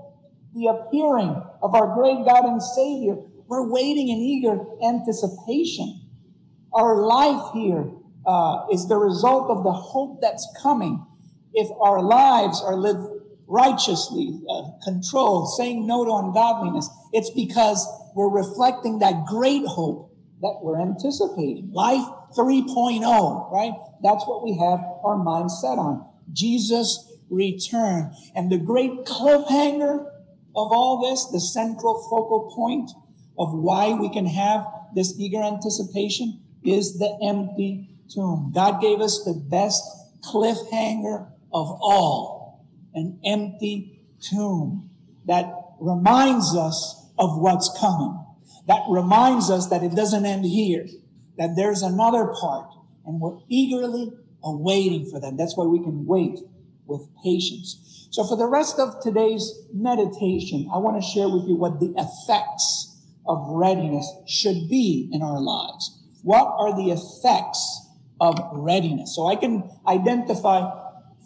the 0.53 0.67
appearing 0.67 1.41
of 1.61 1.73
our 1.73 1.95
great 1.95 2.25
God 2.25 2.45
and 2.45 2.61
Savior, 2.61 3.15
we're 3.47 3.69
waiting 3.69 4.09
in 4.09 4.17
eager 4.17 4.59
anticipation. 4.83 6.01
Our 6.73 7.01
life 7.05 7.53
here 7.53 7.91
uh, 8.25 8.65
is 8.71 8.87
the 8.87 8.97
result 8.97 9.49
of 9.49 9.63
the 9.63 9.71
hope 9.71 10.19
that's 10.21 10.47
coming. 10.61 11.05
If 11.53 11.69
our 11.79 12.01
lives 12.01 12.61
are 12.61 12.75
lived 12.75 13.07
righteously, 13.47 14.41
uh, 14.49 14.63
controlled, 14.83 15.55
saying 15.55 15.85
no 15.85 16.03
to 16.03 16.11
ungodliness, 16.11 16.89
it's 17.13 17.29
because 17.29 17.87
we're 18.15 18.29
reflecting 18.29 18.99
that 18.99 19.25
great 19.27 19.65
hope 19.65 20.11
that 20.41 20.59
we're 20.61 20.81
anticipating. 20.81 21.71
Life 21.71 22.05
3.0, 22.37 23.51
right? 23.51 23.73
That's 24.03 24.25
what 24.27 24.43
we 24.43 24.57
have 24.57 24.79
our 25.03 25.17
mind 25.17 25.51
set 25.51 25.77
on. 25.77 26.05
Jesus 26.33 27.11
return. 27.29 28.13
And 28.35 28.51
the 28.51 28.57
great 28.57 29.05
cliffhanger 29.05 30.11
of 30.55 30.71
all 30.71 31.09
this, 31.09 31.25
the 31.25 31.39
central 31.39 32.05
focal 32.09 32.51
point 32.55 32.91
of 33.37 33.53
why 33.53 33.93
we 33.93 34.09
can 34.11 34.25
have 34.25 34.65
this 34.93 35.13
eager 35.19 35.41
anticipation 35.41 36.41
is 36.63 36.97
the 36.97 37.17
empty 37.23 37.89
tomb. 38.09 38.51
God 38.53 38.81
gave 38.81 39.01
us 39.01 39.23
the 39.23 39.33
best 39.33 39.83
cliffhanger 40.23 41.27
of 41.53 41.67
all, 41.81 42.65
an 42.93 43.19
empty 43.25 44.01
tomb 44.21 44.89
that 45.25 45.51
reminds 45.79 46.55
us 46.55 47.07
of 47.17 47.37
what's 47.39 47.75
coming. 47.79 48.25
That 48.67 48.81
reminds 48.89 49.49
us 49.49 49.67
that 49.67 49.83
it 49.83 49.95
doesn't 49.95 50.25
end 50.25 50.45
here, 50.45 50.87
that 51.37 51.55
there's 51.55 51.81
another 51.81 52.33
part, 52.39 52.71
and 53.05 53.19
we're 53.19 53.37
eagerly 53.47 54.11
awaiting 54.43 55.09
for 55.09 55.19
that. 55.19 55.37
That's 55.37 55.55
why 55.55 55.65
we 55.65 55.79
can 55.79 56.05
wait 56.05 56.39
with 56.87 57.07
patience. 57.23 58.07
So 58.11 58.23
for 58.23 58.37
the 58.37 58.47
rest 58.47 58.79
of 58.79 59.01
today's 59.01 59.53
meditation, 59.73 60.69
I 60.73 60.77
want 60.77 61.01
to 61.01 61.07
share 61.07 61.27
with 61.27 61.47
you 61.47 61.55
what 61.55 61.79
the 61.79 61.93
effects 61.97 62.94
of 63.27 63.46
readiness 63.50 64.12
should 64.27 64.70
be 64.70 65.10
in 65.12 65.22
our 65.22 65.41
lives. 65.41 66.03
What 66.24 66.48
are 66.58 66.75
the 66.75 66.91
effects 66.91 67.88
of 68.20 68.39
readiness? 68.53 69.15
So 69.15 69.27
I 69.27 69.36
can 69.36 69.70
identify 69.88 70.70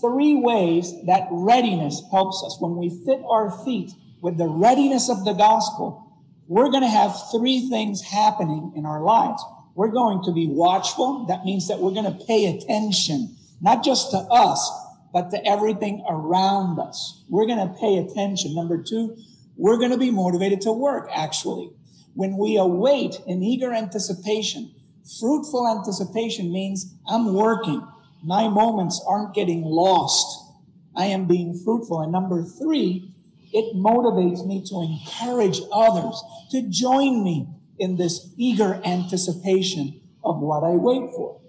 three 0.02 0.36
ways 0.36 0.94
that 1.06 1.28
readiness 1.32 2.02
helps 2.12 2.44
us. 2.46 2.58
When 2.60 2.76
we 2.76 2.90
fit 3.06 3.22
our 3.30 3.52
feet 3.64 3.92
with 4.22 4.38
the 4.38 4.48
readiness 4.48 5.10
of 5.10 5.26
the 5.26 5.34
gospel, 5.34 6.06
we're 6.48 6.70
going 6.70 6.84
to 6.84 6.90
have 6.90 7.16
three 7.32 7.70
things 7.70 8.02
happening 8.02 8.74
in 8.76 8.86
our 8.86 9.02
lives. 9.02 9.44
We're 9.76 9.92
going 9.92 10.24
to 10.26 10.34
be 10.34 10.48
watchful. 10.48 11.26
That 11.28 11.46
means 11.46 11.68
that 11.68 11.80
we're 11.80 11.94
going 11.94 12.12
to 12.12 12.26
pay 12.26 12.48
attention, 12.48 13.38
not 13.62 13.84
just 13.84 14.12
to 14.12 14.18
us, 14.18 14.72
but 15.14 15.32
to 15.32 15.46
everything 15.46 16.04
around 16.10 16.80
us. 16.80 17.24
We're 17.30 17.46
going 17.46 17.66
to 17.66 17.74
pay 17.80 17.98
attention. 17.98 18.56
Number 18.56 18.82
two, 18.82 19.16
we're 19.58 19.78
going 19.78 19.92
to 19.92 19.98
be 19.98 20.12
motivated 20.12 20.62
to 20.62 20.72
work, 20.72 21.10
actually. 21.14 21.72
When 22.20 22.36
we 22.36 22.58
await 22.58 23.22
in 23.28 23.42
eager 23.42 23.74
anticipation, 23.74 24.76
fruitful 25.22 25.66
anticipation 25.66 26.52
means 26.52 26.94
I'm 27.08 27.34
working. 27.34 27.82
My 28.22 28.50
moments 28.50 29.02
aren't 29.08 29.34
getting 29.34 29.62
lost. 29.62 30.52
I 30.94 31.06
am 31.06 31.28
being 31.28 31.58
fruitful. 31.64 32.02
And 32.02 32.12
number 32.12 32.44
three, 32.44 33.14
it 33.54 33.74
motivates 33.74 34.46
me 34.46 34.62
to 34.66 34.82
encourage 34.82 35.62
others 35.72 36.22
to 36.52 36.68
join 36.70 37.24
me 37.24 37.48
in 37.78 37.96
this 37.96 38.28
eager 38.36 38.82
anticipation 38.84 40.02
of 40.22 40.42
what 40.42 40.66
I 40.66 40.72
wait 40.72 41.12
for. 41.16 41.40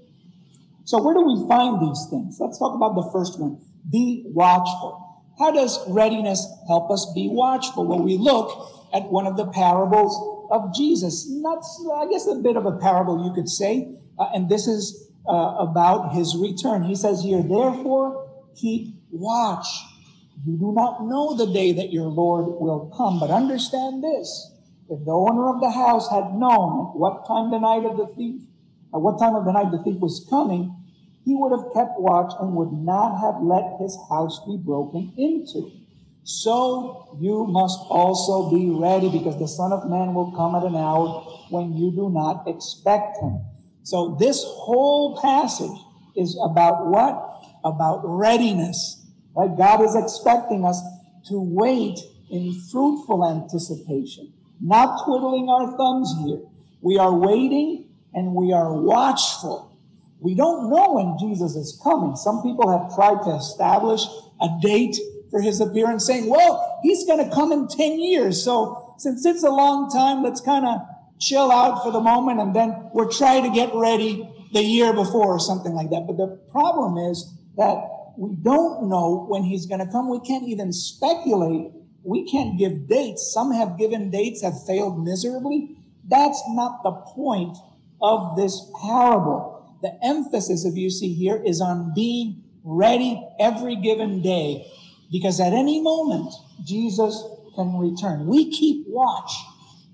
So 0.85 1.03
where 1.03 1.15
do 1.15 1.25
we 1.25 1.49
find 1.49 1.83
these 1.83 2.07
things? 2.11 2.39
Let's 2.39 2.61
talk 2.61 2.77
about 2.77 2.95
the 2.95 3.11
first 3.13 3.41
one. 3.41 3.61
Be 3.91 4.23
watchful. 4.29 5.25
How 5.37 5.51
does 5.51 5.81
readiness 5.89 6.47
help 6.69 6.93
us 6.93 7.11
be 7.13 7.27
watchful? 7.29 7.89
Well, 7.89 8.05
we 8.05 8.17
look 8.17 8.89
at 8.95 9.11
one 9.11 9.27
of 9.27 9.37
the 9.37 9.47
parables 9.47 10.37
of 10.51 10.75
Jesus. 10.75 11.27
Not, 11.29 11.65
I 11.95 12.07
guess 12.11 12.27
a 12.27 12.37
bit 12.37 12.57
of 12.57 12.67
a 12.67 12.77
parable, 12.79 13.25
you 13.25 13.33
could 13.33 13.49
say. 13.49 13.95
Uh, 14.19 14.29
and 14.35 14.49
this 14.49 14.67
is 14.67 15.11
uh, 15.29 15.57
about 15.59 16.13
his 16.15 16.37
return. 16.37 16.83
He 16.83 16.95
says 16.95 17.23
here, 17.23 17.43
therefore, 17.43 18.29
keep 18.57 18.95
watch 19.11 19.67
you 20.47 20.57
do 20.57 20.73
not 20.73 21.05
know 21.05 21.37
the 21.37 21.53
day 21.53 21.73
that 21.73 21.93
your 21.93 22.09
Lord 22.09 22.47
will 22.47 22.93
come, 22.97 23.21
but 23.21 23.31
understand 23.31 24.03
this. 24.03 24.53
If 24.89 25.05
the 25.05 25.13
owner 25.13 25.51
of 25.51 25.61
the 25.61 25.71
house 25.71 26.09
had 26.11 26.33
known 26.35 26.91
at 26.91 26.97
what 26.97 27.27
time 27.29 27.51
the 27.51 27.59
night 27.59 27.85
of 27.85 27.99
the 27.99 28.07
thief, 28.17 28.41
at 28.95 29.01
what 29.01 29.19
time 29.19 29.35
of 29.35 29.45
the 29.45 29.53
night 29.53 29.71
the 29.71 29.83
thief 29.83 30.01
was 30.01 30.27
coming, 30.31 30.75
he 31.25 31.35
would 31.37 31.53
have 31.53 31.73
kept 31.75 32.01
watch 32.01 32.33
and 32.41 32.55
would 32.55 32.73
not 32.73 33.21
have 33.21 33.43
let 33.43 33.79
his 33.79 33.99
house 34.09 34.41
be 34.47 34.57
broken 34.57 35.13
into. 35.19 35.71
So 36.25 37.17
you 37.21 37.47
must 37.47 37.79
also 37.89 38.51
be 38.51 38.71
ready 38.71 39.09
because 39.09 39.39
the 39.39 39.49
Son 39.49 39.73
of 39.73 39.89
Man 39.89 40.15
will 40.15 40.33
come 40.33 40.55
at 40.55 40.65
an 40.65 40.77
hour 40.77 41.27
when 41.51 41.73
you 41.77 41.91
do 41.93 42.11
not 42.11 42.47
expect 42.47 43.19
him. 43.19 43.41
So 43.83 44.17
this 44.21 44.45
whole 44.45 45.21
passage 45.21 45.79
is 46.17 46.39
about 46.45 46.87
what? 46.87 47.43
About 47.65 48.03
readiness. 48.05 49.07
Right? 49.35 49.57
God 49.57 49.83
is 49.83 49.97
expecting 49.97 50.65
us 50.65 50.81
to 51.29 51.41
wait 51.41 51.99
in 52.31 52.61
fruitful 52.71 53.27
anticipation, 53.29 54.33
not 54.61 55.05
twiddling 55.05 55.49
our 55.49 55.77
thumbs 55.77 56.15
here. 56.25 56.41
We 56.81 56.99
are 56.99 57.13
waiting 57.15 57.89
and 58.15 58.35
we 58.35 58.53
are 58.53 58.73
watchful. 58.73 59.77
We 60.21 60.35
don't 60.35 60.71
know 60.71 60.93
when 60.93 61.17
Jesus 61.19 61.57
is 61.57 61.81
coming. 61.83 62.15
Some 62.17 62.43
people 62.43 62.71
have 62.71 62.95
tried 62.95 63.23
to 63.25 63.37
establish 63.37 64.03
a 64.41 64.49
date 64.61 64.97
for 65.31 65.41
his 65.41 65.61
appearance, 65.61 66.07
saying, 66.07 66.29
well, 66.29 66.81
he's 66.83 67.07
going 67.07 67.25
to 67.25 67.35
come 67.35 67.53
in 67.53 67.69
10 67.69 68.01
years. 68.01 68.43
So 68.43 68.95
since 68.99 69.25
it's 69.25 69.45
a 69.45 69.51
long 69.51 69.91
time, 69.91 70.23
let's 70.23 70.41
kind 70.41 70.67
of 70.67 70.81
chill 71.21 71.51
out 71.53 71.83
for 71.83 71.93
the 71.93 72.01
moment 72.01 72.41
and 72.41 72.55
then 72.55 72.91
we're 72.95 73.11
trying 73.11 73.45
to 73.45 73.51
get 73.51 73.71
ready 73.75 74.29
the 74.53 74.63
year 74.63 74.93
before 74.93 75.35
or 75.35 75.39
something 75.39 75.75
like 75.75 75.91
that. 75.91 76.07
But 76.07 76.17
the 76.17 76.41
problem 76.51 76.97
is 76.97 77.33
that 77.57 77.83
we 78.17 78.35
don't 78.43 78.89
know 78.89 79.27
when 79.29 79.45
he's 79.45 79.67
going 79.67 79.85
to 79.85 79.91
come. 79.91 80.11
We 80.11 80.21
can't 80.21 80.49
even 80.49 80.73
speculate. 80.73 81.73
We 82.03 82.29
can't 82.31 82.59
give 82.59 82.89
dates. 82.89 83.31
Some 83.33 83.53
have 83.53 83.79
given 83.79 84.11
dates, 84.11 84.43
have 84.43 84.67
failed 84.67 85.05
miserably. 85.05 85.77
That's 86.09 86.43
not 86.49 86.83
the 86.83 86.93
point 86.93 87.57
of 88.03 88.37
this 88.37 88.71
parable. 88.83 89.79
The 89.83 89.99
emphasis, 90.03 90.65
if 90.65 90.77
you 90.77 90.91
see 90.91 91.15
here, 91.15 91.41
is 91.45 91.61
on 91.61 91.93
being 91.95 92.43
ready 92.65 93.23
every 93.39 93.77
given 93.77 94.21
day 94.23 94.67
because 95.11 95.41
at 95.41 95.53
any 95.53 95.81
moment, 95.81 96.33
Jesus 96.65 97.23
can 97.55 97.79
return. 97.79 98.27
We 98.27 98.51
keep 98.51 98.87
watch. 98.87 99.33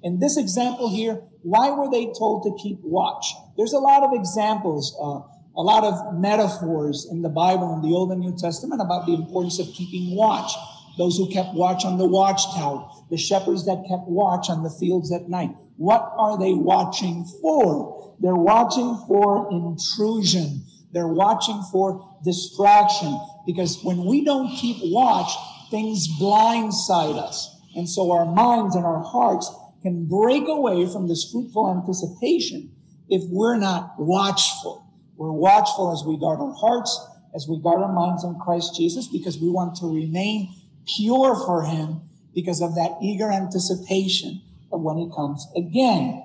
In 0.02 0.20
this 0.20 0.36
example 0.36 0.94
here, 0.94 1.22
why 1.42 1.70
were 1.70 1.90
they 1.90 2.12
told 2.18 2.44
to 2.44 2.62
keep 2.62 2.78
watch? 2.82 3.26
There's 3.56 3.72
a 3.72 3.78
lot 3.78 4.02
of 4.02 4.10
examples. 4.12 4.96
Uh, 5.00 5.20
a 5.56 5.62
lot 5.62 5.84
of 5.84 6.20
metaphors 6.20 7.08
in 7.10 7.22
the 7.22 7.30
Bible, 7.30 7.74
in 7.74 7.80
the 7.80 7.94
Old 7.94 8.12
and 8.12 8.20
New 8.20 8.36
Testament, 8.36 8.82
about 8.82 9.06
the 9.06 9.14
importance 9.14 9.58
of 9.58 9.66
keeping 9.72 10.14
watch. 10.14 10.52
Those 10.98 11.16
who 11.16 11.30
kept 11.30 11.54
watch 11.54 11.84
on 11.84 11.98
the 11.98 12.06
watchtower, 12.06 12.88
the 13.10 13.16
shepherds 13.16 13.64
that 13.66 13.84
kept 13.88 14.06
watch 14.06 14.48
on 14.50 14.62
the 14.62 14.70
fields 14.70 15.12
at 15.12 15.28
night. 15.28 15.50
What 15.76 16.12
are 16.16 16.38
they 16.38 16.52
watching 16.52 17.24
for? 17.40 18.16
They're 18.20 18.34
watching 18.34 18.96
for 19.06 19.48
intrusion. 19.50 20.64
They're 20.96 21.06
watching 21.06 21.62
for 21.70 22.16
distraction 22.24 23.20
because 23.44 23.84
when 23.84 24.06
we 24.06 24.24
don't 24.24 24.56
keep 24.56 24.78
watch, 24.80 25.30
things 25.70 26.08
blindside 26.18 27.18
us. 27.18 27.54
And 27.76 27.86
so 27.86 28.12
our 28.12 28.24
minds 28.24 28.74
and 28.74 28.86
our 28.86 29.02
hearts 29.02 29.54
can 29.82 30.06
break 30.06 30.48
away 30.48 30.90
from 30.90 31.06
this 31.06 31.30
fruitful 31.30 31.70
anticipation 31.70 32.74
if 33.10 33.24
we're 33.28 33.58
not 33.58 33.92
watchful. 33.98 34.86
We're 35.16 35.32
watchful 35.32 35.92
as 35.92 36.02
we 36.06 36.18
guard 36.18 36.40
our 36.40 36.54
hearts, 36.54 36.98
as 37.34 37.46
we 37.46 37.60
guard 37.60 37.82
our 37.82 37.92
minds 37.92 38.24
in 38.24 38.34
Christ 38.40 38.74
Jesus, 38.74 39.06
because 39.06 39.36
we 39.36 39.50
want 39.50 39.76
to 39.80 39.94
remain 39.94 40.48
pure 40.86 41.36
for 41.44 41.64
Him 41.64 42.08
because 42.34 42.62
of 42.62 42.74
that 42.76 42.96
eager 43.02 43.30
anticipation 43.30 44.40
of 44.72 44.80
when 44.80 44.96
He 44.96 45.10
comes 45.14 45.46
again. 45.54 46.24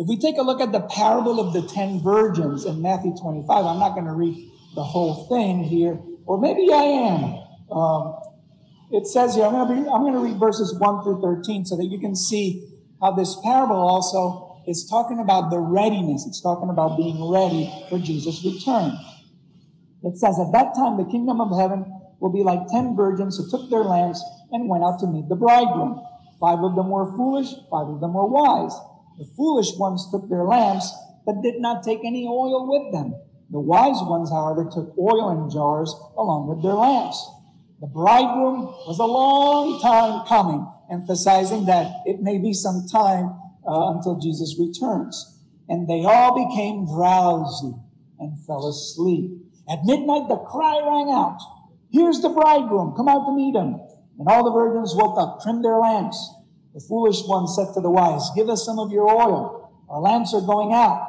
If 0.00 0.08
we 0.08 0.16
take 0.16 0.38
a 0.38 0.42
look 0.42 0.62
at 0.62 0.72
the 0.72 0.80
parable 0.80 1.38
of 1.38 1.52
the 1.52 1.60
ten 1.60 2.00
virgins 2.00 2.64
in 2.64 2.80
Matthew 2.80 3.14
25, 3.20 3.66
I'm 3.66 3.78
not 3.78 3.92
going 3.92 4.06
to 4.06 4.14
read 4.14 4.50
the 4.74 4.82
whole 4.82 5.28
thing 5.28 5.62
here, 5.62 6.00
or 6.24 6.40
maybe 6.40 6.72
I 6.72 7.04
am. 7.04 7.22
Um, 7.70 8.16
it 8.92 9.06
says 9.06 9.34
here, 9.34 9.44
I'm 9.44 9.52
going, 9.52 9.84
to 9.84 9.90
I'm 9.90 10.00
going 10.00 10.14
to 10.14 10.20
read 10.20 10.40
verses 10.40 10.74
1 10.78 11.04
through 11.04 11.20
13 11.20 11.66
so 11.66 11.76
that 11.76 11.84
you 11.84 12.00
can 12.00 12.16
see 12.16 12.66
how 13.02 13.12
this 13.12 13.36
parable 13.44 13.76
also 13.76 14.62
is 14.66 14.88
talking 14.88 15.20
about 15.20 15.50
the 15.50 15.58
readiness. 15.58 16.24
It's 16.26 16.40
talking 16.40 16.70
about 16.70 16.96
being 16.96 17.20
ready 17.30 17.70
for 17.90 17.98
Jesus' 17.98 18.42
return. 18.42 18.96
It 20.02 20.16
says, 20.16 20.40
At 20.40 20.50
that 20.52 20.72
time, 20.74 20.96
the 20.96 21.04
kingdom 21.12 21.42
of 21.42 21.52
heaven 21.60 21.84
will 22.20 22.32
be 22.32 22.42
like 22.42 22.68
ten 22.72 22.96
virgins 22.96 23.36
who 23.36 23.50
took 23.50 23.68
their 23.68 23.84
lamps 23.84 24.24
and 24.50 24.66
went 24.66 24.82
out 24.82 24.98
to 25.00 25.06
meet 25.06 25.28
the 25.28 25.36
bridegroom. 25.36 26.00
Five 26.40 26.60
of 26.64 26.74
them 26.74 26.88
were 26.88 27.04
foolish, 27.04 27.52
five 27.70 27.86
of 27.92 28.00
them 28.00 28.14
were 28.14 28.24
wise. 28.24 28.72
The 29.20 29.28
foolish 29.36 29.76
ones 29.76 30.08
took 30.10 30.30
their 30.30 30.44
lamps, 30.44 30.90
but 31.26 31.42
did 31.42 31.60
not 31.60 31.84
take 31.84 32.00
any 32.06 32.26
oil 32.26 32.64
with 32.64 32.90
them. 32.90 33.14
The 33.50 33.60
wise 33.60 34.00
ones, 34.00 34.30
however, 34.30 34.64
took 34.64 34.96
oil 34.96 35.28
in 35.28 35.50
jars 35.50 35.92
along 36.16 36.48
with 36.48 36.62
their 36.62 36.72
lamps. 36.72 37.20
The 37.82 37.86
bridegroom 37.86 38.64
was 38.88 38.98
a 38.98 39.04
long 39.04 39.78
time 39.82 40.24
coming, 40.26 40.66
emphasizing 40.90 41.66
that 41.66 42.00
it 42.06 42.22
may 42.22 42.38
be 42.38 42.54
some 42.54 42.88
time 42.90 43.36
uh, 43.68 43.92
until 43.92 44.18
Jesus 44.18 44.56
returns. 44.58 45.36
And 45.68 45.86
they 45.86 46.02
all 46.08 46.32
became 46.32 46.88
drowsy 46.88 47.76
and 48.18 48.40
fell 48.46 48.66
asleep. 48.68 49.32
At 49.68 49.84
midnight, 49.84 50.28
the 50.28 50.40
cry 50.48 50.80
rang 50.80 51.12
out, 51.12 51.40
Here's 51.92 52.22
the 52.22 52.30
bridegroom, 52.30 52.94
come 52.96 53.08
out 53.08 53.26
to 53.26 53.36
meet 53.36 53.54
him. 53.54 53.80
And 54.18 54.28
all 54.28 54.44
the 54.44 54.56
virgins 54.56 54.94
woke 54.96 55.18
up, 55.18 55.42
trimmed 55.42 55.62
their 55.62 55.76
lamps. 55.76 56.16
The 56.74 56.80
foolish 56.80 57.22
one 57.26 57.48
said 57.48 57.74
to 57.74 57.80
the 57.80 57.90
wise, 57.90 58.30
Give 58.36 58.48
us 58.48 58.64
some 58.64 58.78
of 58.78 58.92
your 58.92 59.08
oil. 59.08 59.72
Our 59.88 60.00
lamps 60.00 60.32
are 60.34 60.40
going 60.40 60.72
out. 60.72 61.06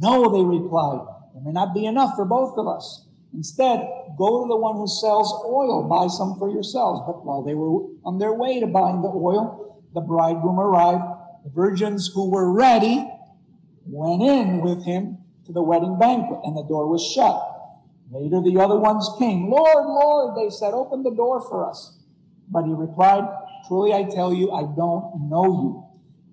No, 0.00 0.30
they 0.30 0.44
replied, 0.44 1.06
There 1.34 1.42
may 1.42 1.52
not 1.52 1.74
be 1.74 1.86
enough 1.86 2.14
for 2.16 2.24
both 2.24 2.58
of 2.58 2.66
us. 2.66 3.06
Instead, 3.34 3.86
go 4.16 4.42
to 4.42 4.48
the 4.48 4.56
one 4.56 4.76
who 4.76 4.88
sells 4.88 5.32
oil, 5.46 5.86
buy 5.88 6.08
some 6.08 6.38
for 6.38 6.50
yourselves. 6.50 7.02
But 7.06 7.24
while 7.24 7.42
they 7.42 7.54
were 7.54 7.86
on 8.04 8.18
their 8.18 8.32
way 8.32 8.58
to 8.60 8.66
buying 8.66 9.02
the 9.02 9.08
oil, 9.08 9.82
the 9.94 10.00
bridegroom 10.00 10.58
arrived. 10.58 11.04
The 11.44 11.50
virgins 11.50 12.10
who 12.12 12.30
were 12.30 12.52
ready 12.52 13.06
went 13.86 14.22
in 14.22 14.60
with 14.60 14.84
him 14.84 15.18
to 15.46 15.52
the 15.52 15.62
wedding 15.62 15.98
banquet, 15.98 16.40
and 16.44 16.56
the 16.56 16.64
door 16.64 16.88
was 16.88 17.04
shut. 17.04 17.40
Later, 18.10 18.40
the 18.40 18.58
other 18.60 18.78
ones 18.78 19.08
came. 19.18 19.50
Lord, 19.50 19.86
Lord, 19.86 20.36
they 20.36 20.50
said, 20.50 20.72
open 20.72 21.02
the 21.02 21.14
door 21.14 21.40
for 21.40 21.68
us. 21.68 21.98
But 22.50 22.64
he 22.64 22.72
replied, 22.72 23.28
Truly 23.68 23.92
I 23.92 24.04
tell 24.04 24.32
you, 24.32 24.50
I 24.50 24.62
don't 24.62 25.28
know 25.28 25.44
you. 25.44 25.84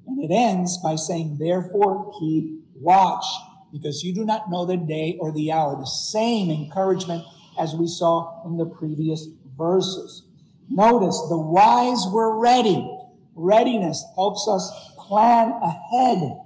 And 0.08 0.24
it 0.24 0.34
ends 0.34 0.78
by 0.78 0.96
saying, 0.96 1.38
Therefore 1.38 2.14
keep 2.20 2.64
watch, 2.76 3.26
because 3.72 4.04
you 4.04 4.14
do 4.14 4.24
not 4.24 4.50
know 4.50 4.66
the 4.66 4.78
day 4.78 5.18
or 5.20 5.34
the 5.34 5.52
hour. 5.52 5.76
The 5.76 5.86
same 5.86 6.50
encouragement 6.50 7.24
as 7.60 7.76
we 7.76 7.88
saw 7.88 8.46
in 8.46 8.58
the 8.58 8.66
previous 8.66 9.28
verses. 9.58 10.24
Notice 10.70 11.22
the 11.30 11.38
wise 11.38 12.06
were 12.12 12.40
ready. 12.40 12.90
Readiness 13.36 14.04
helps 14.16 14.48
us 14.48 14.72
plan 14.98 15.54
ahead. 15.62 16.40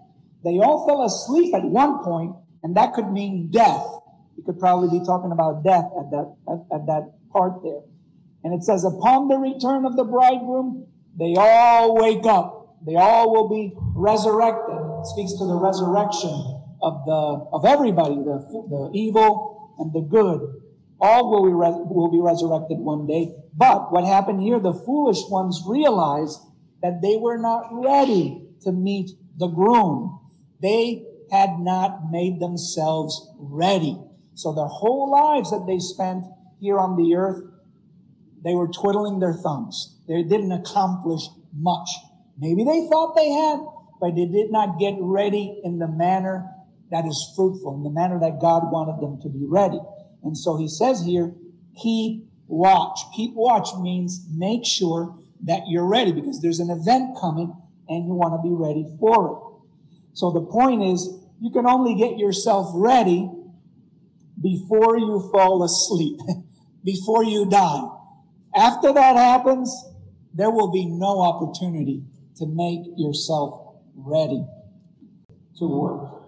They 0.43 0.60
all 0.60 0.88
fell 0.88 1.04
asleep 1.04 1.54
at 1.54 1.63
one 1.63 2.04
point, 2.04 2.36
and 2.63 2.75
that 2.75 2.93
could 2.93 3.12
mean 3.12 3.49
death. 3.52 3.86
You 4.38 4.43
could 4.43 4.60
probably 4.60 4.99
be 4.99 5.06
talking 5.06 5.32
about 5.32 5.63
death 5.63 5.86
at 5.99 6.10
that, 6.12 6.36
at, 6.47 6.80
at 6.80 6.86
that 6.88 7.13
part 7.32 7.62
there. 7.63 7.82
And 8.43 8.54
it 8.54 8.63
says, 8.63 8.86
upon 8.86 9.28
the 9.28 9.38
return 9.38 9.86
of 9.86 9.95
the 9.95 10.04
bridegroom, 10.04 10.88
they 11.17 11.36
all 11.38 11.95
wake 11.95 12.25
up. 12.25 12.78
They 12.86 12.95
all 12.95 13.34
will 13.34 13.49
be 13.49 13.73
resurrected. 13.75 14.75
It 14.75 15.06
speaks 15.08 15.34
to 15.34 15.45
the 15.45 15.56
resurrection 15.56 16.32
of 16.82 17.04
the 17.06 17.49
of 17.52 17.65
everybody, 17.65 18.15
the, 18.15 18.39
the 18.69 18.91
evil 18.93 19.75
and 19.80 19.91
the 19.91 20.02
good. 20.02 20.39
All 21.02 21.30
will 21.30 21.45
be, 21.45 21.54
re- 21.54 21.84
will 21.86 22.12
be 22.12 22.19
resurrected 22.19 22.78
one 22.78 23.08
day. 23.08 23.34
But 23.56 23.91
what 23.91 24.06
happened 24.06 24.41
here, 24.41 24.60
the 24.60 24.73
foolish 24.73 25.19
ones 25.30 25.63
realized 25.65 26.39
that 26.82 27.02
they 27.02 27.17
were 27.17 27.38
not 27.38 27.67
ready 27.71 28.41
to 28.63 28.71
meet 28.71 29.12
the 29.38 29.47
groom. 29.47 30.19
They 30.62 31.06
had 31.32 31.60
not 31.60 32.12
made 32.12 32.39
themselves 32.39 33.30
ready. 33.38 33.97
So 34.34 34.54
their 34.54 34.67
whole 34.67 35.12
lives 35.12 35.52
that 35.52 35.65
they 35.67 35.80
spent 35.80 36.25
here 36.60 36.80
on 36.80 36.95
the 36.95 37.15
earth 37.15 37.43
they 38.43 38.54
were 38.54 38.67
twiddling 38.67 39.19
their 39.19 39.34
thumbs. 39.34 39.97
They 40.08 40.23
didn't 40.23 40.52
accomplish 40.52 41.21
much. 41.54 41.89
Maybe 42.38 42.63
they 42.63 42.88
thought 42.89 43.15
they 43.15 43.30
had, 43.30 43.60
but 43.99 44.15
they 44.15 44.25
did 44.25 44.52
not 44.52 44.80
get 44.80 44.95
ready 44.99 45.60
in 45.63 45.80
the 45.80 45.88
manner 45.88 46.49
that 46.91 47.06
is 47.06 47.34
fruitful, 47.36 47.75
in 47.75 47.84
the 47.84 47.91
manner 47.91 48.19
that 48.19 48.39
God 48.41 48.71
wanted 48.71 49.02
them 49.02 49.21
to 49.21 49.30
be 49.30 49.45
ready. 49.45 49.80
And 50.23 50.38
so 50.38 50.58
he 50.58 50.67
says 50.67 51.04
here, 51.06 51.34
keep 51.82 52.25
watch. 52.47 52.99
Keep 53.15 53.34
watch 53.36 53.69
means 53.80 54.25
make 54.34 54.65
sure 54.65 55.15
that 55.43 55.63
you're 55.67 55.88
ready 55.88 56.12
because 56.12 56.41
there's 56.41 56.60
an 56.60 56.69
event 56.69 57.17
coming 57.19 57.56
and 57.88 58.08
you 58.08 58.13
want 58.13 58.34
to 58.34 58.41
be 58.41 58.54
ready 58.54 58.86
for 58.99 59.32
it. 59.32 59.49
So 60.13 60.32
the 60.32 60.41
point 60.41 60.84
is, 60.84 61.08
you 61.41 61.52
can 61.52 61.65
only 61.65 61.95
get 61.95 62.17
yourself 62.17 62.71
ready 62.73 63.30
before 64.41 64.97
you 64.97 65.30
fall 65.32 65.63
asleep, 65.63 66.19
before 66.84 67.23
you 67.23 67.49
die. 67.49 67.88
After 68.55 68.91
that 68.93 69.15
happens, 69.15 69.71
there 70.33 70.49
will 70.49 70.71
be 70.71 70.85
no 70.85 71.21
opportunity 71.21 72.03
to 72.38 72.47
make 72.47 72.81
yourself 72.97 73.75
ready 73.95 74.45
to 75.57 75.65
work. 75.67 76.19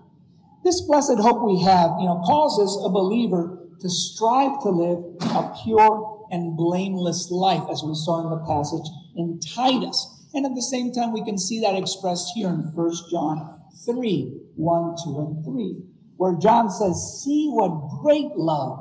This 0.64 0.82
blessed 0.82 1.18
hope 1.18 1.44
we 1.44 1.64
have, 1.64 1.92
you 2.00 2.06
know, 2.06 2.22
causes 2.26 2.84
a 2.86 2.90
believer 2.90 3.58
to 3.80 3.90
strive 3.90 4.62
to 4.62 4.70
live 4.70 5.00
a 5.22 5.54
pure 5.64 6.28
and 6.32 6.56
blameless 6.56 7.32
life, 7.32 7.64
as 7.72 7.84
we 7.84 7.96
saw 7.96 8.24
in 8.24 8.30
the 8.30 8.46
passage 8.46 8.88
in 9.16 9.40
Titus. 9.40 10.28
And 10.34 10.46
at 10.46 10.56
the 10.56 10.62
same 10.62 10.94
time, 10.94 11.12
we 11.12 11.26
can 11.26 11.38
see 11.38 11.60
that 11.62 11.76
expressed 11.76 12.32
here 12.36 12.50
in 12.50 12.72
1 12.74 12.92
John 13.10 13.62
3 13.86 14.38
1, 14.56 14.96
2, 15.04 15.20
and 15.20 15.44
3, 15.44 15.84
where 16.18 16.36
John 16.36 16.70
says, 16.70 17.24
See 17.24 17.50
what 17.50 18.02
great 18.02 18.36
love 18.36 18.80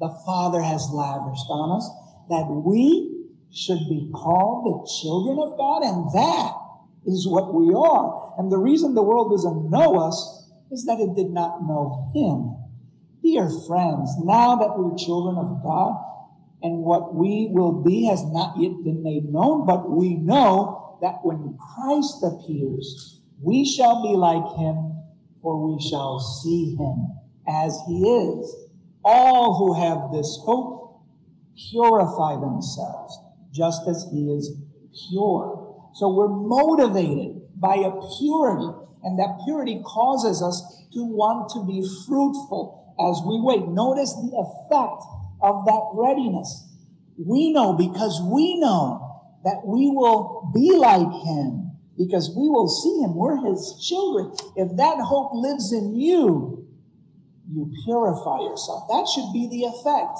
the 0.00 0.08
Father 0.24 0.62
has 0.62 0.88
lavished 0.90 1.46
on 1.50 1.76
us 1.76 1.90
that 2.28 2.46
we 2.48 3.26
should 3.52 3.80
be 3.88 4.10
called 4.14 4.66
the 4.66 5.00
children 5.00 5.38
of 5.38 5.56
God, 5.56 5.82
and 5.82 6.10
that 6.12 6.54
is 7.06 7.26
what 7.26 7.54
we 7.54 7.72
are. 7.74 8.34
And 8.38 8.52
the 8.52 8.58
reason 8.58 8.94
the 8.94 9.02
world 9.02 9.30
doesn't 9.32 9.70
know 9.70 9.96
us 9.96 10.50
is 10.70 10.84
that 10.86 11.00
it 11.00 11.16
did 11.16 11.30
not 11.30 11.62
know 11.62 12.10
Him. 12.14 12.54
Dear 13.22 13.48
friends, 13.66 14.10
now 14.22 14.56
that 14.56 14.78
we're 14.78 14.96
children 14.96 15.36
of 15.36 15.62
God, 15.62 16.04
and 16.62 16.82
what 16.82 17.14
we 17.14 17.48
will 17.50 17.82
be 17.82 18.06
has 18.06 18.24
not 18.24 18.58
yet 18.58 18.72
been 18.84 19.02
made 19.02 19.24
known, 19.32 19.66
but 19.66 19.90
we 19.90 20.14
know 20.16 20.98
that 21.00 21.20
when 21.22 21.56
Christ 21.56 22.22
appears, 22.22 23.20
we 23.40 23.64
shall 23.64 24.02
be 24.02 24.16
like 24.16 24.56
Him, 24.58 24.96
for 25.40 25.68
we 25.68 25.80
shall 25.80 26.18
see 26.18 26.74
Him 26.74 27.18
as 27.48 27.78
He 27.86 28.02
is. 28.02 28.54
All 29.04 29.56
who 29.56 29.80
have 29.80 30.10
this 30.12 30.38
hope 30.42 30.77
purify 31.70 32.38
themselves 32.38 33.18
just 33.52 33.82
as 33.88 34.06
he 34.12 34.30
is 34.30 34.54
pure. 35.10 35.90
So 35.94 36.08
we're 36.14 36.28
motivated 36.28 37.42
by 37.56 37.74
a 37.74 37.90
purity, 38.18 38.70
and 39.02 39.18
that 39.18 39.40
purity 39.44 39.82
causes 39.84 40.42
us 40.42 40.62
to 40.94 41.04
want 41.04 41.50
to 41.54 41.66
be 41.66 41.82
fruitful 42.06 42.94
as 42.98 43.20
we 43.26 43.40
wait. 43.40 43.68
Notice 43.68 44.14
the 44.14 44.30
effect 44.36 45.02
of 45.42 45.64
that 45.66 45.90
readiness. 45.94 46.66
We 47.18 47.52
know 47.52 47.72
because 47.72 48.20
we 48.22 48.58
know 48.60 49.04
that 49.44 49.62
we 49.64 49.90
will 49.90 50.50
be 50.54 50.72
like 50.76 51.10
him 51.24 51.72
because 51.96 52.30
we 52.30 52.48
will 52.48 52.68
see 52.68 53.02
him. 53.02 53.14
We're 53.14 53.42
his 53.44 53.74
children. 53.82 54.32
If 54.54 54.76
that 54.76 54.98
hope 55.02 55.34
lives 55.34 55.72
in 55.72 55.98
you, 55.98 56.66
you 57.50 57.72
purify 57.84 58.40
yourself. 58.40 58.86
That 58.88 59.08
should 59.08 59.32
be 59.32 59.48
the 59.50 59.64
effect 59.66 60.18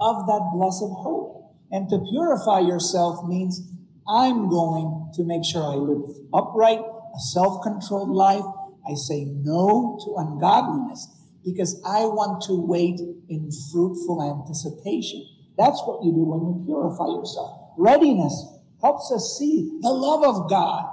of 0.00 0.26
that 0.26 0.50
blessed 0.54 0.90
hope. 1.02 1.54
And 1.70 1.88
to 1.90 1.98
purify 2.10 2.60
yourself 2.60 3.26
means 3.28 3.62
I'm 4.08 4.48
going 4.48 5.10
to 5.14 5.24
make 5.24 5.44
sure 5.44 5.62
I 5.62 5.76
live 5.76 6.16
upright. 6.32 6.80
a 6.80 7.20
self 7.32 7.62
controlled 7.62 8.10
life. 8.10 8.44
I 8.88 8.94
say 8.94 9.24
no 9.24 9.98
to 10.04 10.14
ungodliness 10.16 11.08
because 11.44 11.80
I 11.84 12.04
want 12.04 12.42
to 12.44 12.54
wait 12.54 13.00
in 13.28 13.50
fruitful 13.72 14.22
anticipation. 14.22 15.26
That's 15.58 15.82
what 15.84 16.04
you 16.04 16.12
do 16.12 16.24
when 16.24 16.40
you 16.40 16.64
purify 16.64 17.06
yourself. 17.06 17.74
Readiness 17.76 18.32
helps 18.80 19.12
us 19.12 19.36
see 19.38 19.78
the 19.82 19.90
love 19.90 20.24
of 20.24 20.48
God. 20.48 20.84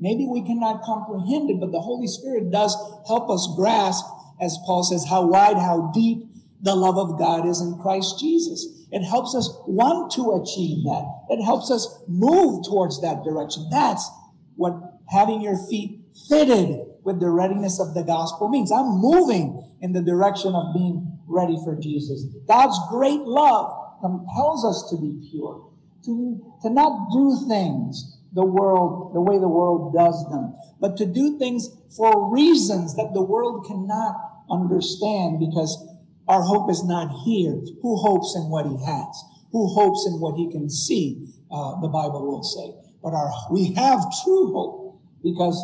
Maybe 0.00 0.26
we 0.26 0.42
cannot 0.42 0.82
comprehend 0.82 1.50
it, 1.50 1.60
but 1.60 1.72
the 1.72 1.80
Holy 1.80 2.06
Spirit 2.06 2.50
does 2.50 2.74
help 3.06 3.30
us 3.30 3.52
grasp, 3.56 4.04
as 4.40 4.58
Paul 4.64 4.82
says, 4.82 5.06
how 5.08 5.26
wide, 5.26 5.56
how 5.56 5.90
deep 5.94 6.31
the 6.62 6.74
love 6.74 6.96
of 6.96 7.18
God 7.18 7.46
is 7.46 7.60
in 7.60 7.78
Christ 7.82 8.18
Jesus. 8.20 8.66
It 8.90 9.02
helps 9.02 9.34
us 9.34 9.50
want 9.66 10.12
to 10.12 10.40
achieve 10.40 10.84
that. 10.84 11.04
It 11.30 11.42
helps 11.42 11.70
us 11.70 12.02
move 12.06 12.64
towards 12.64 13.00
that 13.02 13.24
direction. 13.24 13.66
That's 13.70 14.08
what 14.56 14.74
having 15.08 15.42
your 15.42 15.56
feet 15.68 16.00
fitted 16.28 16.86
with 17.02 17.20
the 17.20 17.28
readiness 17.28 17.80
of 17.80 17.94
the 17.94 18.04
gospel 18.04 18.48
means. 18.48 18.70
I'm 18.70 19.00
moving 19.00 19.76
in 19.80 19.92
the 19.92 20.02
direction 20.02 20.54
of 20.54 20.72
being 20.74 21.18
ready 21.26 21.56
for 21.64 21.74
Jesus. 21.74 22.24
God's 22.46 22.78
great 22.90 23.20
love 23.20 23.98
compels 24.00 24.64
us 24.64 24.90
to 24.90 25.00
be 25.00 25.28
pure, 25.30 25.68
to, 26.04 26.54
to 26.62 26.70
not 26.70 27.10
do 27.12 27.44
things 27.48 28.18
the 28.32 28.44
world, 28.44 29.14
the 29.14 29.20
way 29.20 29.38
the 29.38 29.48
world 29.48 29.94
does 29.94 30.24
them, 30.30 30.54
but 30.80 30.96
to 30.96 31.06
do 31.06 31.38
things 31.38 31.70
for 31.96 32.32
reasons 32.32 32.96
that 32.96 33.10
the 33.14 33.22
world 33.22 33.66
cannot 33.66 34.16
understand 34.50 35.38
because 35.38 35.91
our 36.28 36.42
hope 36.42 36.70
is 36.70 36.84
not 36.84 37.10
here. 37.24 37.60
Who 37.82 37.96
hopes 37.96 38.34
in 38.36 38.48
what 38.48 38.66
he 38.66 38.76
has? 38.84 39.24
Who 39.52 39.66
hopes 39.68 40.06
in 40.06 40.20
what 40.20 40.36
he 40.36 40.50
can 40.50 40.70
see? 40.70 41.28
Uh, 41.50 41.80
the 41.80 41.88
Bible 41.88 42.26
will 42.26 42.42
say. 42.42 42.74
But 43.02 43.12
our, 43.12 43.30
we 43.50 43.72
have 43.74 44.00
true 44.24 44.52
hope 44.52 45.00
because 45.22 45.62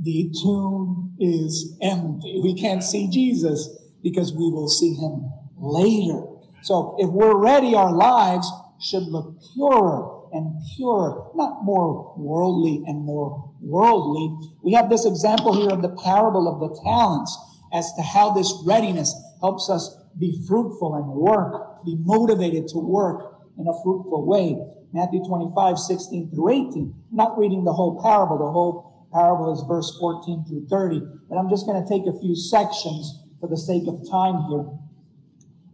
the 0.00 0.30
tomb 0.42 1.14
is 1.18 1.76
empty. 1.82 2.40
We 2.42 2.54
can't 2.54 2.82
see 2.82 3.08
Jesus 3.08 3.68
because 4.02 4.32
we 4.32 4.50
will 4.50 4.68
see 4.68 4.94
him 4.94 5.30
later. 5.58 6.22
So 6.62 6.96
if 6.98 7.10
we're 7.10 7.36
ready, 7.36 7.74
our 7.74 7.92
lives 7.92 8.50
should 8.80 9.04
look 9.04 9.36
purer 9.54 10.16
and 10.32 10.60
purer, 10.76 11.30
not 11.34 11.64
more 11.64 12.14
worldly 12.16 12.82
and 12.86 13.04
more 13.04 13.52
worldly. 13.60 14.50
We 14.62 14.72
have 14.72 14.90
this 14.90 15.06
example 15.06 15.54
here 15.54 15.70
of 15.70 15.82
the 15.82 15.96
parable 16.02 16.48
of 16.48 16.60
the 16.60 16.80
talents 16.82 17.36
as 17.72 17.92
to 17.94 18.02
how 18.02 18.32
this 18.32 18.52
readiness 18.64 19.14
helps 19.40 19.68
us 19.70 19.96
be 20.18 20.42
fruitful 20.48 20.94
and 20.94 21.06
work, 21.06 21.84
be 21.84 21.96
motivated 22.00 22.68
to 22.68 22.78
work 22.78 23.36
in 23.58 23.66
a 23.66 23.82
fruitful 23.82 24.26
way. 24.26 24.56
Matthew 24.92 25.24
25, 25.26 25.78
16 25.78 26.30
through 26.30 26.50
18. 26.50 26.94
I'm 27.10 27.16
not 27.16 27.38
reading 27.38 27.64
the 27.64 27.72
whole 27.72 28.00
parable. 28.00 28.38
The 28.38 28.50
whole 28.50 29.08
parable 29.12 29.52
is 29.52 29.62
verse 29.68 29.96
14 30.00 30.44
through 30.48 30.66
30. 30.68 31.00
But 31.28 31.36
I'm 31.36 31.50
just 31.50 31.66
going 31.66 31.82
to 31.82 31.88
take 31.88 32.06
a 32.06 32.18
few 32.18 32.34
sections 32.34 33.22
for 33.40 33.48
the 33.48 33.56
sake 33.56 33.84
of 33.86 34.08
time 34.08 34.48
here. 34.48 34.64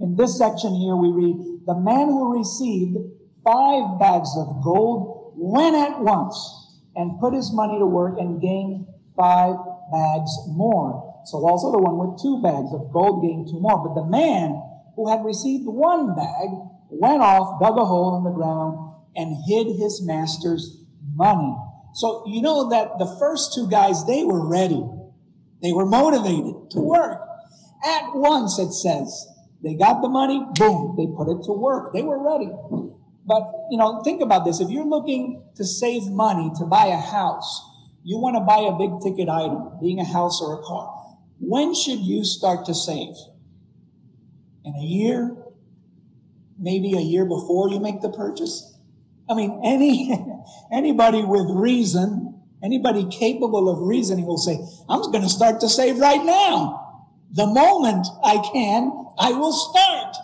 In 0.00 0.16
this 0.16 0.36
section 0.36 0.74
here, 0.74 0.96
we 0.96 1.08
read, 1.10 1.66
The 1.66 1.78
man 1.78 2.08
who 2.08 2.36
received 2.36 2.98
five 3.44 3.98
bags 3.98 4.30
of 4.36 4.62
gold 4.62 5.34
went 5.36 5.76
at 5.76 6.00
once 6.00 6.80
and 6.96 7.20
put 7.20 7.34
his 7.34 7.52
money 7.52 7.78
to 7.78 7.86
work 7.86 8.18
and 8.18 8.40
gained 8.40 8.86
five 9.16 9.54
bags 9.90 10.30
more. 10.48 11.11
So 11.24 11.38
also 11.46 11.72
the 11.72 11.78
one 11.78 11.98
with 11.98 12.20
two 12.20 12.42
bags 12.42 12.72
of 12.72 12.92
gold 12.92 13.22
gained 13.22 13.48
two 13.48 13.60
more. 13.60 13.82
But 13.82 13.94
the 13.94 14.08
man 14.08 14.60
who 14.96 15.08
had 15.08 15.24
received 15.24 15.64
one 15.66 16.14
bag 16.14 16.48
went 16.90 17.22
off, 17.22 17.60
dug 17.60 17.78
a 17.78 17.84
hole 17.84 18.18
in 18.18 18.24
the 18.24 18.30
ground, 18.30 18.94
and 19.16 19.36
hid 19.46 19.78
his 19.78 20.02
master's 20.04 20.84
money. 21.14 21.56
So 21.94 22.24
you 22.26 22.42
know 22.42 22.70
that 22.70 22.98
the 22.98 23.16
first 23.18 23.54
two 23.54 23.68
guys, 23.68 24.06
they 24.06 24.24
were 24.24 24.48
ready. 24.48 24.82
They 25.62 25.72
were 25.72 25.86
motivated 25.86 26.70
to 26.72 26.80
work. 26.80 27.20
At 27.84 28.14
once, 28.14 28.58
it 28.58 28.72
says, 28.72 29.28
they 29.62 29.74
got 29.74 30.02
the 30.02 30.08
money, 30.08 30.42
boom, 30.54 30.94
they 30.96 31.06
put 31.06 31.30
it 31.30 31.44
to 31.44 31.52
work. 31.52 31.92
They 31.92 32.02
were 32.02 32.18
ready. 32.18 32.50
But, 33.24 33.42
you 33.70 33.78
know, 33.78 34.02
think 34.02 34.20
about 34.20 34.44
this. 34.44 34.60
If 34.60 34.70
you're 34.70 34.86
looking 34.86 35.44
to 35.56 35.64
save 35.64 36.06
money 36.06 36.50
to 36.58 36.64
buy 36.64 36.86
a 36.86 36.98
house, 36.98 37.62
you 38.02 38.18
want 38.18 38.36
to 38.36 38.40
buy 38.40 38.66
a 38.66 38.74
big 38.74 38.98
ticket 39.02 39.28
item, 39.28 39.78
being 39.80 40.00
a 40.00 40.04
house 40.04 40.40
or 40.42 40.58
a 40.58 40.62
car. 40.62 41.01
When 41.44 41.74
should 41.74 41.98
you 41.98 42.24
start 42.24 42.66
to 42.66 42.74
save? 42.74 43.16
In 44.64 44.74
a 44.76 44.84
year? 44.84 45.36
Maybe 46.56 46.92
a 46.92 47.00
year 47.00 47.24
before 47.24 47.68
you 47.68 47.80
make 47.80 48.00
the 48.00 48.10
purchase? 48.10 48.78
I 49.28 49.34
mean, 49.34 49.60
any, 49.64 50.14
anybody 50.72 51.24
with 51.24 51.50
reason, 51.50 52.40
anybody 52.62 53.08
capable 53.10 53.68
of 53.68 53.80
reasoning 53.80 54.24
will 54.24 54.38
say, 54.38 54.56
I'm 54.88 55.02
going 55.10 55.24
to 55.24 55.28
start 55.28 55.58
to 55.62 55.68
save 55.68 55.98
right 55.98 56.24
now. 56.24 57.08
The 57.32 57.46
moment 57.46 58.06
I 58.22 58.38
can, 58.52 58.92
I 59.18 59.32
will 59.32 59.52
start. 59.52 60.14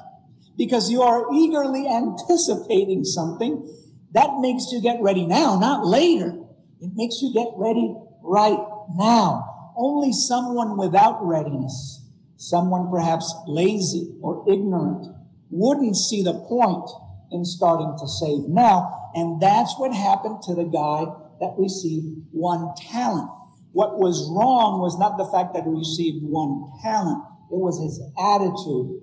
Because 0.57 0.88
you 0.88 1.02
are 1.02 1.35
eagerly 1.35 1.88
anticipating 1.88 3.02
something 3.02 3.68
that 4.12 4.38
makes 4.38 4.70
you 4.70 4.81
get 4.81 4.98
ready 5.00 5.26
now, 5.26 5.59
not 5.59 5.85
later. 5.85 6.38
It 6.81 6.92
makes 6.94 7.20
you 7.22 7.33
get 7.35 7.48
ready 7.57 7.92
right 8.22 8.64
now 8.94 9.58
only 9.78 10.12
someone 10.12 10.76
without 10.76 11.24
readiness, 11.24 12.04
someone 12.36 12.90
perhaps 12.90 13.34
lazy 13.46 14.16
or 14.20 14.44
ignorant, 14.50 15.06
wouldn't 15.50 15.96
see 15.96 16.22
the 16.22 16.34
point 16.34 16.90
in 17.30 17.44
starting 17.44 17.96
to 17.98 18.08
save 18.08 18.48
now. 18.48 19.10
And 19.14 19.40
that's 19.40 19.78
what 19.78 19.94
happened 19.94 20.42
to 20.42 20.54
the 20.54 20.64
guy 20.64 21.06
that 21.40 21.54
received 21.56 22.22
one 22.32 22.74
talent. 22.76 23.30
What 23.72 23.98
was 23.98 24.28
wrong 24.34 24.80
was 24.80 24.98
not 24.98 25.16
the 25.18 25.30
fact 25.30 25.54
that 25.54 25.64
he 25.64 25.70
received 25.70 26.24
one 26.24 26.72
talent. 26.82 27.22
It 27.50 27.56
was 27.56 27.80
his 27.80 28.00
attitude. 28.18 29.00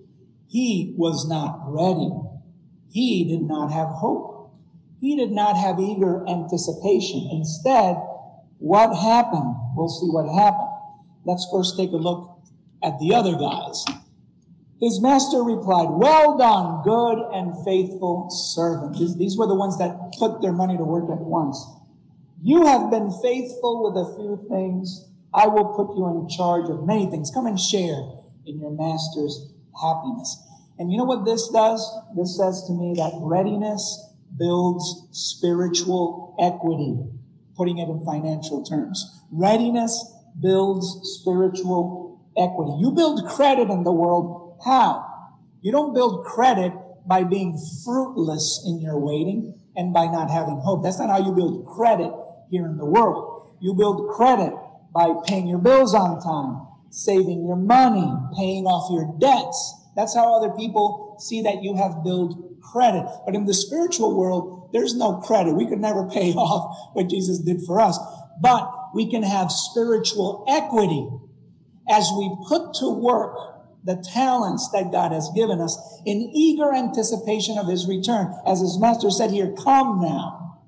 He 0.48 0.94
was 0.98 1.28
not 1.28 1.64
ready. 1.68 2.12
He 2.92 3.26
did 3.26 3.48
not 3.48 3.72
have 3.72 3.90
hope. 3.90 4.54
He 5.00 5.16
did 5.16 5.32
not 5.32 5.58
have 5.58 5.80
eager 5.80 6.28
anticipation. 6.28 7.30
Instead, 7.32 7.98
what 8.58 8.96
happened? 8.96 9.56
We'll 9.76 9.90
see 9.90 10.08
what 10.08 10.32
happened. 10.34 10.65
Let's 11.26 11.48
first 11.52 11.76
take 11.78 11.92
a 11.92 11.98
look 11.98 12.40
at 12.84 13.00
the 13.00 13.14
other 13.14 13.36
guys. 13.36 13.84
His 14.80 15.02
master 15.02 15.42
replied, 15.42 15.88
Well 15.90 16.38
done, 16.38 16.84
good 16.84 17.18
and 17.34 17.66
faithful 17.66 18.30
servant. 18.30 18.98
These 19.18 19.38
were 19.38 19.48
the 19.48 19.56
ones 19.56 19.78
that 19.80 20.14
put 20.20 20.42
their 20.42 20.54
money 20.54 20.78
to 20.78 20.84
work 20.84 21.10
at 21.10 21.26
once. 21.26 21.58
You 22.44 22.66
have 22.66 22.92
been 22.92 23.10
faithful 23.24 23.84
with 23.84 23.98
a 23.98 24.16
few 24.16 24.46
things. 24.50 25.10
I 25.34 25.48
will 25.48 25.74
put 25.74 25.98
you 25.98 26.06
in 26.08 26.30
charge 26.30 26.70
of 26.70 26.86
many 26.86 27.10
things. 27.10 27.32
Come 27.34 27.48
and 27.48 27.60
share 27.60 28.00
in 28.46 28.60
your 28.60 28.72
master's 28.72 29.52
happiness. 29.82 30.38
And 30.78 30.92
you 30.92 30.98
know 30.98 31.06
what 31.06 31.26
this 31.26 31.50
does? 31.50 31.82
This 32.16 32.38
says 32.38 32.64
to 32.68 32.74
me 32.74 32.94
that 32.98 33.18
readiness 33.22 34.14
builds 34.38 35.08
spiritual 35.12 36.36
equity, 36.40 37.00
putting 37.56 37.78
it 37.78 37.88
in 37.88 38.04
financial 38.06 38.64
terms. 38.64 39.24
Readiness 39.32 40.15
builds 40.42 41.20
spiritual 41.20 42.20
equity. 42.38 42.78
You 42.80 42.92
build 42.92 43.28
credit 43.28 43.70
in 43.70 43.84
the 43.84 43.92
world. 43.92 44.60
How? 44.66 45.06
You 45.62 45.72
don't 45.72 45.94
build 45.94 46.26
credit 46.26 46.74
by 47.08 47.24
being 47.24 47.58
fruitless 47.84 48.64
in 48.66 48.82
your 48.82 49.00
waiting 49.00 49.60
and 49.76 49.94
by 49.94 50.08
not 50.08 50.30
having 50.30 50.60
hope. 50.60 50.84
That's 50.84 51.00
not 51.00 51.10
how 51.10 51.26
you 51.26 51.34
build 51.34 51.66
credit 51.66 52.12
here 52.50 52.66
in 52.66 52.78
the 52.78 52.86
world. 52.86 53.56
You 53.62 53.74
build 53.74 54.10
credit 54.16 54.54
by 54.94 55.14
paying 55.26 55.48
your 55.48 55.60
bills 55.60 55.94
on 55.94 56.22
time, 56.22 56.68
saving 56.90 57.46
your 57.46 57.56
money, 57.56 58.12
paying 58.38 58.66
off 58.66 58.92
your 58.92 59.18
debts. 59.20 59.76
That's 59.96 60.16
how 60.16 60.36
other 60.36 60.54
people 60.56 61.18
see 61.20 61.42
that 61.44 61.64
you 61.64 61.76
have 61.76 62.04
built 62.04 62.62
credit. 62.62 63.06
But 63.26 63.36
in 63.36 63.46
the 63.46 63.54
spiritual 63.54 64.18
world, 64.18 64.70
there's 64.74 64.96
no 64.96 65.18
credit. 65.18 65.56
We 65.56 65.68
could 65.68 65.80
never 65.80 66.08
pay 66.10 66.34
off 66.34 66.92
what 66.94 67.10
Jesus 67.10 67.40
did 67.40 67.62
for 67.66 67.80
us. 67.80 67.98
But 68.42 68.70
we 68.96 69.12
can 69.12 69.24
have 69.24 69.52
spiritual 69.52 70.46
equity 70.48 71.06
as 71.90 72.10
we 72.18 72.34
put 72.48 72.74
to 72.76 72.90
work 72.90 73.36
the 73.84 74.02
talents 74.14 74.70
that 74.72 74.90
God 74.90 75.12
has 75.12 75.30
given 75.36 75.60
us 75.60 75.78
in 76.06 76.32
eager 76.34 76.74
anticipation 76.74 77.58
of 77.58 77.68
his 77.68 77.88
return. 77.88 78.34
As 78.48 78.62
his 78.62 78.80
master 78.80 79.12
said 79.12 79.32
here, 79.32 79.54
come 79.62 80.00
now. 80.02 80.62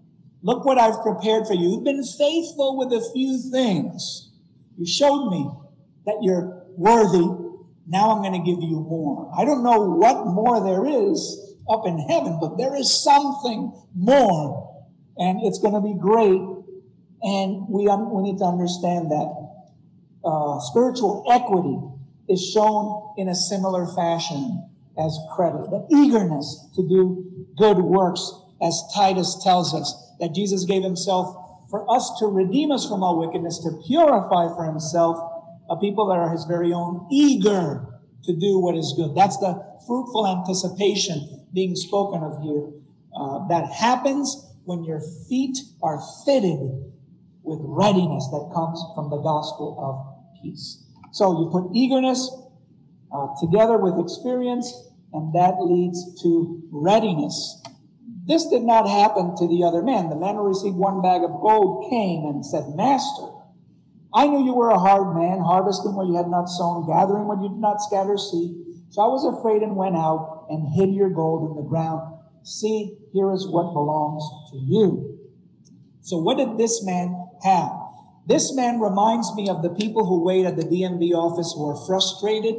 Look 0.43 0.65
what 0.65 0.77
I've 0.77 1.01
prepared 1.01 1.47
for 1.47 1.53
you. 1.53 1.71
You've 1.71 1.85
been 1.85 2.03
faithful 2.03 2.77
with 2.77 2.91
a 2.91 3.09
few 3.13 3.39
things. 3.49 4.29
You 4.77 4.85
showed 4.85 5.29
me 5.29 5.49
that 6.05 6.19
you're 6.21 6.65
worthy. 6.75 7.25
Now 7.87 8.11
I'm 8.11 8.21
going 8.21 8.33
to 8.33 8.45
give 8.45 8.61
you 8.61 8.81
more. 8.81 9.31
I 9.39 9.45
don't 9.45 9.63
know 9.63 9.89
what 9.89 10.27
more 10.27 10.61
there 10.61 10.85
is 10.85 11.55
up 11.69 11.87
in 11.87 11.97
heaven, 11.97 12.39
but 12.41 12.57
there 12.57 12.75
is 12.75 12.93
something 12.93 13.71
more. 13.95 14.85
And 15.17 15.39
it's 15.43 15.59
going 15.59 15.73
to 15.73 15.81
be 15.81 15.95
great 15.97 16.56
and 17.21 17.67
we, 17.69 17.87
um, 17.87 18.13
we 18.13 18.23
need 18.23 18.37
to 18.39 18.45
understand 18.45 19.11
that 19.11 19.27
uh, 20.23 20.59
spiritual 20.59 21.25
equity 21.31 21.77
is 22.29 22.51
shown 22.51 23.13
in 23.17 23.29
a 23.29 23.35
similar 23.35 23.87
fashion 23.95 24.69
as 24.97 25.17
credit. 25.35 25.69
The 25.69 25.87
eagerness 25.91 26.69
to 26.75 26.87
do 26.87 27.47
good 27.57 27.77
works, 27.77 28.31
as 28.61 28.81
Titus 28.93 29.41
tells 29.43 29.73
us, 29.73 30.13
that 30.19 30.33
Jesus 30.33 30.65
gave 30.65 30.83
himself 30.83 31.67
for 31.69 31.89
us 31.91 32.17
to 32.19 32.27
redeem 32.27 32.71
us 32.71 32.87
from 32.87 33.03
all 33.03 33.19
wickedness, 33.19 33.59
to 33.59 33.81
purify 33.87 34.47
for 34.55 34.65
himself 34.65 35.17
a 35.69 35.75
people 35.77 36.07
that 36.07 36.17
are 36.17 36.29
his 36.29 36.45
very 36.45 36.71
own, 36.71 37.07
eager 37.11 37.85
to 38.23 38.33
do 38.33 38.59
what 38.59 38.75
is 38.75 38.93
good. 38.95 39.15
That's 39.15 39.37
the 39.37 39.63
fruitful 39.85 40.27
anticipation 40.27 41.45
being 41.53 41.75
spoken 41.75 42.23
of 42.23 42.41
here. 42.41 42.71
Uh, 43.15 43.47
that 43.47 43.71
happens 43.71 44.45
when 44.65 44.83
your 44.83 45.01
feet 45.27 45.57
are 45.81 45.99
fitted 46.25 46.93
with 47.47 47.59
readiness 47.63 48.27
that 48.29 48.51
comes 48.53 48.77
from 48.93 49.09
the 49.09 49.17
gospel 49.17 49.79
of 49.79 50.43
peace. 50.43 50.83
So 51.11 51.31
you 51.39 51.49
put 51.49 51.73
eagerness 51.73 52.29
uh, 53.11 53.27
together 53.39 53.77
with 53.77 53.97
experience, 53.97 54.67
and 55.13 55.33
that 55.33 55.55
leads 55.63 56.21
to 56.21 56.61
readiness. 56.71 57.63
This 58.27 58.45
did 58.47 58.63
not 58.63 58.89
happen 58.89 59.35
to 59.37 59.47
the 59.47 59.63
other 59.63 59.81
man. 59.81 60.09
The 60.09 60.19
man 60.19 60.35
who 60.35 60.43
received 60.43 60.75
one 60.75 61.01
bag 61.01 61.23
of 61.23 61.31
gold 61.39 61.89
came 61.89 62.27
and 62.27 62.45
said, 62.45 62.75
Master, 62.75 63.31
I 64.13 64.27
knew 64.27 64.43
you 64.43 64.53
were 64.53 64.69
a 64.69 64.79
hard 64.79 65.15
man, 65.15 65.39
harvesting 65.39 65.95
where 65.95 66.05
you 66.05 66.15
had 66.15 66.27
not 66.27 66.47
sown, 66.47 66.87
gathering 66.87 67.27
where 67.27 67.39
you 67.39 67.49
did 67.49 67.63
not 67.63 67.79
scatter 67.79 68.17
seed. 68.17 68.51
So 68.89 69.01
I 69.01 69.07
was 69.07 69.23
afraid 69.23 69.63
and 69.63 69.75
went 69.75 69.95
out 69.95 70.47
and 70.49 70.67
hid 70.75 70.93
your 70.93 71.09
gold 71.09 71.51
in 71.51 71.55
the 71.55 71.67
ground. 71.67 72.19
See, 72.43 72.97
here 73.13 73.31
is 73.31 73.47
what 73.47 73.73
belongs 73.73 74.23
to 74.51 74.57
you. 74.57 75.19
So 76.01 76.17
what 76.17 76.37
did 76.37 76.57
this 76.57 76.83
man 76.85 77.26
have? 77.43 77.71
This 78.25 78.53
man 78.53 78.79
reminds 78.79 79.33
me 79.35 79.47
of 79.49 79.61
the 79.61 79.69
people 79.69 80.05
who 80.05 80.23
wait 80.23 80.45
at 80.45 80.57
the 80.57 80.63
DMV 80.63 81.13
office 81.13 81.53
who 81.55 81.69
are 81.69 81.85
frustrated, 81.87 82.55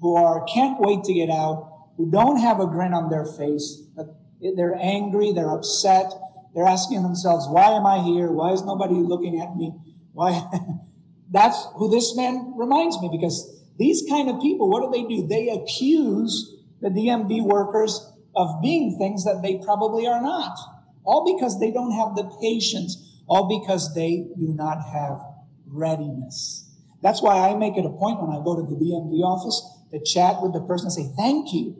who 0.00 0.16
are 0.16 0.44
can't 0.44 0.80
wait 0.80 1.04
to 1.04 1.14
get 1.14 1.30
out, 1.30 1.88
who 1.96 2.10
don't 2.10 2.38
have 2.38 2.58
a 2.58 2.66
grin 2.66 2.92
on 2.92 3.08
their 3.08 3.24
face, 3.24 3.82
but 3.94 4.16
they're 4.56 4.74
angry, 4.74 5.32
they're 5.32 5.54
upset, 5.54 6.12
they're 6.54 6.66
asking 6.66 7.02
themselves, 7.02 7.46
why 7.48 7.70
am 7.70 7.86
I 7.86 7.98
here? 8.02 8.32
Why 8.32 8.52
is 8.52 8.62
nobody 8.62 8.94
looking 8.94 9.40
at 9.40 9.56
me? 9.56 9.74
Why? 10.12 10.42
That's 11.30 11.66
who 11.74 11.88
this 11.88 12.16
man 12.16 12.54
reminds 12.56 13.00
me 13.00 13.08
because 13.12 13.62
these 13.78 14.02
kind 14.08 14.28
of 14.28 14.40
people, 14.40 14.68
what 14.68 14.82
do 14.82 14.90
they 14.90 15.06
do? 15.06 15.26
They 15.26 15.48
accuse 15.48 16.56
the 16.80 16.88
DMV 16.88 17.44
workers 17.44 18.12
of 18.34 18.60
being 18.60 18.98
things 18.98 19.24
that 19.24 19.40
they 19.42 19.60
probably 19.64 20.06
are 20.06 20.20
not. 20.20 20.58
All 21.04 21.32
because 21.36 21.60
they 21.60 21.70
don't 21.70 21.92
have 21.92 22.16
the 22.16 22.24
patience 22.40 23.09
all 23.30 23.46
because 23.46 23.94
they 23.94 24.26
do 24.36 24.52
not 24.58 24.82
have 24.92 25.22
readiness. 25.70 26.66
That's 27.00 27.22
why 27.22 27.48
I 27.48 27.54
make 27.54 27.78
it 27.78 27.86
a 27.86 27.94
point 27.94 28.20
when 28.20 28.34
I 28.34 28.42
go 28.42 28.58
to 28.58 28.66
the 28.66 28.74
DMV 28.74 29.22
office 29.22 29.62
to 29.94 30.02
chat 30.02 30.42
with 30.42 30.52
the 30.52 30.60
person 30.66 30.90
and 30.90 30.92
say, 30.92 31.06
thank 31.16 31.54
you. 31.54 31.78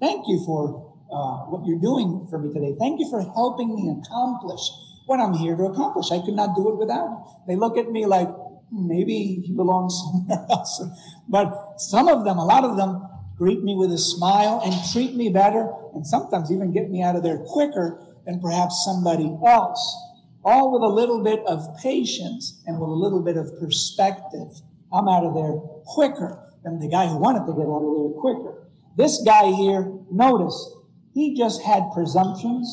Thank 0.00 0.24
you 0.26 0.42
for 0.46 0.88
uh, 1.12 1.44
what 1.52 1.68
you're 1.68 1.78
doing 1.78 2.26
for 2.30 2.38
me 2.38 2.52
today. 2.52 2.74
Thank 2.80 3.00
you 3.00 3.08
for 3.10 3.20
helping 3.20 3.76
me 3.76 3.92
accomplish 4.00 4.64
what 5.04 5.20
I'm 5.20 5.34
here 5.34 5.56
to 5.56 5.64
accomplish. 5.64 6.10
I 6.10 6.24
could 6.24 6.34
not 6.34 6.56
do 6.56 6.72
it 6.72 6.76
without 6.76 7.04
you. 7.04 7.24
They 7.46 7.56
look 7.56 7.76
at 7.76 7.92
me 7.92 8.06
like, 8.06 8.28
hmm, 8.28 8.88
maybe 8.88 9.44
he 9.44 9.52
belongs 9.52 9.92
somewhere 9.92 10.46
else. 10.50 10.82
But 11.28 11.80
some 11.84 12.08
of 12.08 12.24
them, 12.24 12.38
a 12.38 12.44
lot 12.44 12.64
of 12.64 12.78
them, 12.78 13.04
greet 13.36 13.62
me 13.62 13.76
with 13.76 13.92
a 13.92 13.98
smile 13.98 14.62
and 14.64 14.74
treat 14.90 15.14
me 15.14 15.28
better 15.28 15.68
and 15.94 16.06
sometimes 16.06 16.50
even 16.50 16.72
get 16.72 16.90
me 16.90 17.02
out 17.02 17.14
of 17.14 17.22
there 17.22 17.38
quicker 17.46 18.02
than 18.24 18.40
perhaps 18.40 18.82
somebody 18.84 19.36
else 19.46 20.07
all 20.44 20.72
with 20.72 20.82
a 20.82 20.94
little 20.94 21.22
bit 21.22 21.40
of 21.46 21.66
patience 21.82 22.62
and 22.66 22.78
with 22.78 22.88
a 22.88 22.92
little 22.92 23.22
bit 23.22 23.36
of 23.36 23.58
perspective. 23.60 24.48
I'm 24.92 25.08
out 25.08 25.24
of 25.24 25.34
there 25.34 25.52
quicker 25.84 26.38
than 26.64 26.78
the 26.78 26.88
guy 26.88 27.06
who 27.06 27.18
wanted 27.18 27.46
to 27.46 27.52
get 27.52 27.66
out 27.66 27.82
of 27.82 27.94
there 27.96 28.20
quicker. 28.20 28.68
This 28.96 29.22
guy 29.24 29.52
here, 29.52 29.92
notice, 30.10 30.74
he 31.12 31.36
just 31.36 31.62
had 31.62 31.90
presumptions, 31.94 32.66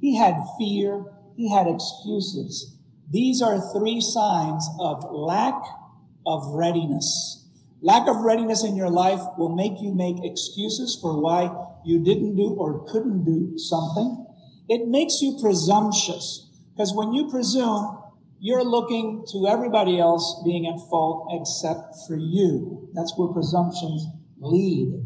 he 0.00 0.16
had 0.16 0.36
fear, 0.58 1.04
he 1.36 1.50
had 1.50 1.66
excuses. 1.66 2.76
These 3.10 3.42
are 3.42 3.72
three 3.72 4.00
signs 4.00 4.68
of 4.80 5.04
lack 5.10 5.60
of 6.26 6.42
readiness. 6.54 7.44
Lack 7.82 8.08
of 8.08 8.16
readiness 8.16 8.64
in 8.64 8.74
your 8.74 8.90
life 8.90 9.20
will 9.38 9.54
make 9.54 9.80
you 9.80 9.94
make 9.94 10.16
excuses 10.24 10.98
for 11.00 11.20
why 11.20 11.50
you 11.84 12.02
didn't 12.02 12.36
do 12.36 12.54
or 12.58 12.84
couldn't 12.90 13.24
do 13.24 13.56
something. 13.58 14.26
It 14.68 14.88
makes 14.88 15.22
you 15.22 15.38
presumptuous. 15.40 16.45
Because 16.76 16.92
when 16.94 17.14
you 17.14 17.30
presume, 17.30 18.02
you're 18.38 18.64
looking 18.64 19.24
to 19.32 19.48
everybody 19.48 19.98
else 19.98 20.42
being 20.44 20.66
at 20.66 20.78
fault 20.90 21.28
except 21.40 21.96
for 22.06 22.16
you. 22.16 22.90
That's 22.92 23.14
where 23.16 23.32
presumptions 23.32 24.06
lead. 24.38 25.02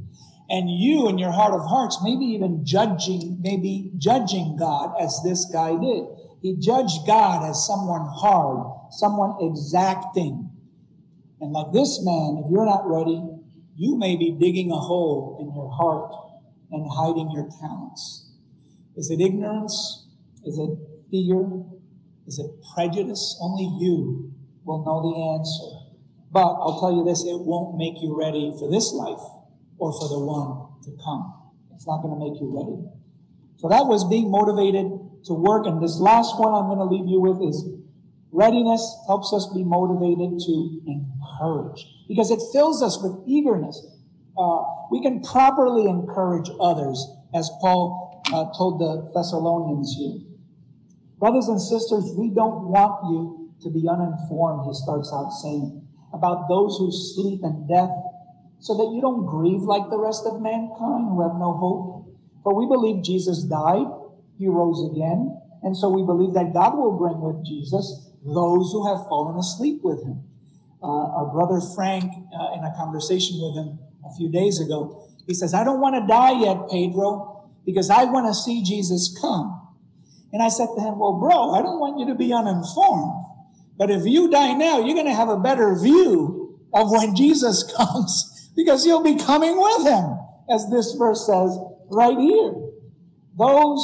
And 0.49 0.69
you, 0.69 1.09
in 1.09 1.17
your 1.19 1.31
heart 1.31 1.55
of 1.55 1.61
hearts, 1.69 2.01
maybe 2.03 2.25
even 2.25 2.67
judging, 2.67 3.39
maybe 3.41 3.93
judging 3.99 4.57
God 4.59 4.97
as 5.01 5.21
this 5.25 5.45
guy 5.45 5.79
did. 5.79 6.07
He 6.43 6.57
judged 6.57 7.07
God 7.07 7.49
as 7.49 7.65
someone 7.65 8.05
hard, 8.05 8.67
someone 8.91 9.37
exacting. 9.41 10.51
And 11.41 11.53
like 11.53 11.73
this 11.73 12.05
man, 12.05 12.43
if 12.45 12.51
you're 12.51 12.67
not 12.67 12.83
ready, 12.85 13.23
you 13.77 13.97
may 13.97 14.17
be 14.17 14.33
digging 14.33 14.73
a 14.73 14.77
hole 14.77 15.39
in 15.41 15.55
your 15.55 15.71
heart 15.71 16.13
and 16.73 16.85
hiding 16.91 17.31
your 17.31 17.49
talents. 17.61 18.33
Is 18.97 19.09
it 19.09 19.21
ignorance? 19.21 20.09
Is 20.45 20.59
it 20.59 20.71
fear? 21.11 21.65
Is 22.27 22.39
it 22.39 22.51
prejudice? 22.75 23.39
Only 23.41 23.65
you 23.81 24.33
will 24.65 24.85
know 24.85 25.03
the 25.03 25.39
answer. 25.39 25.81
But 26.31 26.47
I'll 26.63 26.79
tell 26.79 26.95
you 26.95 27.05
this, 27.05 27.25
it 27.25 27.41
won't 27.41 27.77
make 27.77 28.01
you 28.03 28.17
ready 28.17 28.55
for 28.59 28.71
this 28.71 28.93
life 28.93 29.21
or 29.79 29.93
for 29.93 30.09
the 30.09 30.21
one 30.21 30.79
to 30.85 30.91
come. 31.03 31.35
It's 31.75 31.87
not 31.87 32.03
going 32.03 32.15
to 32.15 32.21
make 32.21 32.41
you 32.41 32.55
ready. 32.55 32.79
So 33.57 33.69
that 33.69 33.87
was 33.87 34.09
being 34.09 34.31
motivated 34.31 34.87
to 35.27 35.35
work. 35.35 35.67
And 35.67 35.83
this 35.83 35.99
last 35.99 36.39
one 36.39 36.55
I'm 36.55 36.71
going 36.71 36.79
to 36.79 36.87
leave 36.87 37.09
you 37.09 37.21
with 37.21 37.43
is 37.43 37.67
readiness 38.31 38.81
helps 39.07 39.33
us 39.33 39.51
be 39.53 39.65
motivated 39.65 40.39
to 40.39 40.55
encourage 40.87 41.85
because 42.07 42.31
it 42.31 42.41
fills 42.53 42.83
us 42.83 43.03
with 43.03 43.27
eagerness. 43.27 43.75
Uh, 44.39 44.63
we 44.91 45.03
can 45.03 45.21
properly 45.23 45.91
encourage 45.91 46.49
others, 46.61 46.97
as 47.35 47.51
Paul 47.61 48.23
uh, 48.33 48.47
told 48.57 48.81
the 48.81 49.11
Thessalonians 49.13 49.95
here. 49.99 50.30
Brothers 51.21 51.49
and 51.49 51.61
sisters, 51.61 52.17
we 52.17 52.33
don't 52.33 52.73
want 52.73 53.05
you 53.13 53.53
to 53.61 53.69
be 53.69 53.85
uninformed, 53.87 54.65
he 54.65 54.73
starts 54.73 55.13
out 55.13 55.29
saying, 55.31 55.87
about 56.17 56.49
those 56.49 56.81
who 56.81 56.91
sleep 56.91 57.45
in 57.45 57.69
death, 57.69 57.93
so 58.59 58.73
that 58.81 58.91
you 58.93 59.01
don't 59.01 59.27
grieve 59.27 59.61
like 59.61 59.89
the 59.91 60.01
rest 60.01 60.25
of 60.25 60.41
mankind 60.41 61.13
who 61.13 61.21
have 61.21 61.37
no 61.37 61.53
hope. 61.53 62.09
For 62.43 62.57
we 62.57 62.65
believe 62.65 63.05
Jesus 63.05 63.45
died, 63.45 63.85
he 64.39 64.49
rose 64.49 64.81
again, 64.91 65.37
and 65.63 65.77
so 65.77 65.91
we 65.93 66.03
believe 66.03 66.33
that 66.33 66.55
God 66.57 66.73
will 66.77 66.97
bring 66.97 67.21
with 67.21 67.45
Jesus 67.45 68.09
those 68.25 68.73
who 68.73 68.89
have 68.89 69.05
fallen 69.09 69.37
asleep 69.37 69.85
with 69.85 70.03
him. 70.03 70.25
Uh, 70.83 71.21
our 71.21 71.29
brother 71.29 71.61
Frank, 71.77 72.09
uh, 72.33 72.57
in 72.57 72.65
a 72.65 72.73
conversation 72.77 73.37
with 73.37 73.61
him 73.61 73.79
a 74.09 74.17
few 74.17 74.33
days 74.33 74.59
ago, 74.59 75.05
he 75.27 75.35
says, 75.35 75.53
I 75.53 75.65
don't 75.65 75.81
want 75.81 76.01
to 76.01 76.07
die 76.09 76.41
yet, 76.41 76.69
Pedro, 76.73 77.51
because 77.67 77.91
I 77.91 78.05
want 78.05 78.27
to 78.27 78.35
see 78.35 78.65
Jesus 78.65 79.15
come. 79.21 79.60
And 80.33 80.43
I 80.43 80.49
said 80.49 80.69
to 80.77 80.81
him, 80.81 80.99
well, 80.99 81.19
bro, 81.19 81.53
I 81.53 81.63
don't 81.63 81.81
want 81.81 81.99
you 81.99 82.07
to 82.07 82.15
be 82.15 82.33
uninformed. 82.33 83.27
But 83.77 83.91
if 83.91 84.07
you 84.07 84.31
die 84.31 84.53
now, 84.55 84.79
you're 84.79 84.95
going 84.95 85.11
to 85.11 85.15
have 85.15 85.29
a 85.29 85.39
better 85.39 85.75
view 85.75 86.59
of 86.73 86.91
when 86.93 87.17
Jesus 87.17 87.65
comes 87.77 88.51
because 88.55 88.87
you'll 88.87 89.03
be 89.03 89.17
coming 89.17 89.59
with 89.59 89.87
him, 89.87 90.19
as 90.49 90.69
this 90.71 90.95
verse 90.95 91.27
says 91.27 91.59
right 91.91 92.19
here. 92.19 92.55
Those 93.39 93.81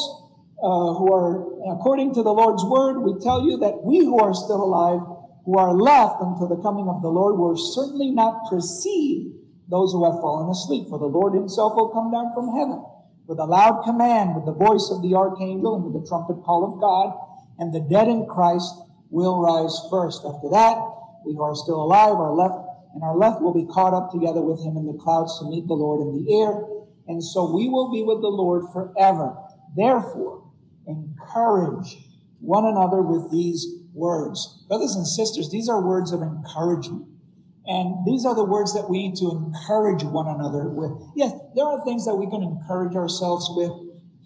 uh, 0.62 0.94
who 0.94 1.12
are, 1.12 1.74
according 1.74 2.14
to 2.14 2.22
the 2.22 2.32
Lord's 2.32 2.64
word, 2.64 3.00
we 3.00 3.18
tell 3.20 3.42
you 3.44 3.58
that 3.58 3.82
we 3.82 3.98
who 3.98 4.20
are 4.20 4.34
still 4.34 4.62
alive, 4.62 5.00
who 5.44 5.58
are 5.58 5.74
left 5.74 6.20
until 6.20 6.48
the 6.48 6.62
coming 6.62 6.88
of 6.88 7.02
the 7.02 7.08
Lord, 7.08 7.38
will 7.38 7.56
certainly 7.56 8.10
not 8.10 8.48
precede 8.48 9.32
those 9.68 9.90
who 9.92 10.04
have 10.04 10.20
fallen 10.20 10.50
asleep. 10.50 10.86
For 10.88 10.98
the 10.98 11.10
Lord 11.10 11.34
himself 11.34 11.74
will 11.74 11.88
come 11.88 12.12
down 12.12 12.32
from 12.34 12.54
heaven 12.54 12.84
with 13.26 13.38
a 13.38 13.44
loud 13.44 13.82
command, 13.84 14.34
with 14.34 14.46
the 14.46 14.54
voice 14.54 14.90
of 14.90 15.02
the 15.02 15.14
archangel, 15.14 15.74
and 15.74 15.84
with 15.84 16.00
the 16.00 16.08
trumpet 16.08 16.42
call 16.44 16.64
of 16.64 16.80
God, 16.80 17.12
and 17.58 17.72
the 17.74 17.80
dead 17.80 18.08
in 18.08 18.26
Christ 18.26 18.74
will 19.10 19.40
rise 19.40 19.74
first. 19.90 20.22
After 20.24 20.48
that, 20.50 20.78
we 21.24 21.34
who 21.34 21.42
are 21.42 21.54
still 21.54 21.82
alive 21.82 22.14
are 22.14 22.34
left, 22.34 22.58
and 22.94 23.02
our 23.02 23.16
left 23.16 23.42
will 23.42 23.54
be 23.54 23.66
caught 23.66 23.94
up 23.94 24.10
together 24.10 24.40
with 24.40 24.62
him 24.62 24.76
in 24.76 24.86
the 24.86 24.98
clouds 24.98 25.38
to 25.40 25.50
meet 25.50 25.66
the 25.66 25.74
Lord 25.74 26.00
in 26.06 26.24
the 26.24 26.40
air, 26.40 26.54
and 27.08 27.22
so 27.22 27.54
we 27.54 27.68
will 27.68 27.90
be 27.90 28.02
with 28.02 28.20
the 28.20 28.28
Lord 28.28 28.64
forever. 28.72 29.36
Therefore, 29.76 30.44
encourage 30.86 31.98
one 32.40 32.64
another 32.64 33.02
with 33.02 33.30
these 33.30 33.66
words. 33.92 34.64
Brothers 34.68 34.94
and 34.94 35.06
sisters, 35.06 35.50
these 35.50 35.68
are 35.68 35.82
words 35.82 36.12
of 36.12 36.22
encouragement. 36.22 37.06
And 37.66 38.06
these 38.06 38.24
are 38.24 38.34
the 38.34 38.44
words 38.44 38.74
that 38.74 38.88
we 38.88 39.08
need 39.08 39.16
to 39.16 39.30
encourage 39.30 40.04
one 40.04 40.28
another 40.28 40.68
with. 40.68 40.92
Yes, 41.16 41.32
there 41.54 41.64
are 41.64 41.84
things 41.84 42.06
that 42.06 42.14
we 42.14 42.30
can 42.30 42.42
encourage 42.42 42.94
ourselves 42.94 43.50
with 43.56 43.72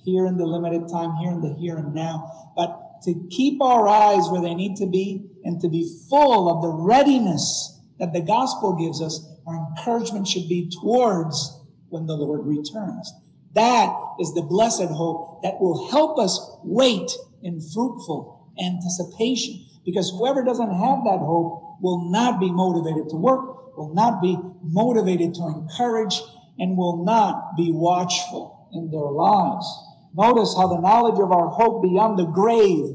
here 0.05 0.27
in 0.27 0.37
the 0.37 0.47
limited 0.47 0.89
time, 0.89 1.17
here 1.17 1.31
in 1.31 1.41
the 1.41 1.55
here 1.55 1.77
and 1.77 1.95
now. 1.95 2.53
But 2.55 3.03
to 3.05 3.15
keep 3.31 3.63
our 3.63 3.89
eyes 3.89 4.29
where 4.29 4.43
they 4.43 4.55
need 4.55 4.77
to 4.77 4.87
be 4.87 5.27
and 5.45 5.61
to 5.61 5.69
be 5.69 5.91
full 6.09 6.51
of 6.51 6.63
the 6.63 6.69
readiness 6.69 7.81
that 7.99 8.13
the 8.13 8.21
gospel 8.21 8.77
gives 8.77 9.01
us, 9.01 9.27
our 9.47 9.57
encouragement 9.57 10.29
should 10.29 10.49
be 10.49 10.71
towards 10.83 11.59
when 11.89 12.07
the 12.07 12.15
Lord 12.15 12.47
returns. 12.47 13.13
That 13.55 13.95
is 14.21 14.35
the 14.35 14.43
blessed 14.43 14.93
hope 14.93 15.43
that 15.43 15.61
will 15.61 15.91
help 15.91 16.19
us 16.19 16.59
wait 16.63 17.11
in 17.43 17.61
fruitful 17.61 18.53
anticipation. 18.63 19.65
Because 19.85 20.11
whoever 20.11 20.45
doesn't 20.45 20.71
have 20.71 21.05
that 21.05 21.21
hope 21.21 21.70
will 21.81 22.11
not 22.11 22.41
be 22.41 22.51
motivated 22.51 23.09
to 23.11 23.17
work, 23.17 23.77
will 23.77 23.95
not 23.95 24.21
be 24.21 24.39
motivated 24.63 25.35
to 25.35 25.43
encourage, 25.43 26.21
and 26.59 26.77
will 26.77 27.05
not 27.05 27.57
be 27.57 27.71
watchful 27.73 28.69
in 28.73 28.91
their 28.91 29.11
lives. 29.11 29.67
Notice 30.15 30.55
how 30.57 30.69
the 30.69 30.81
knowledge 30.81 31.21
of 31.21 31.33
our 31.33 31.49
hope 31.49 31.83
beyond 31.83 32.19
the 32.19 32.27
grave 32.27 32.95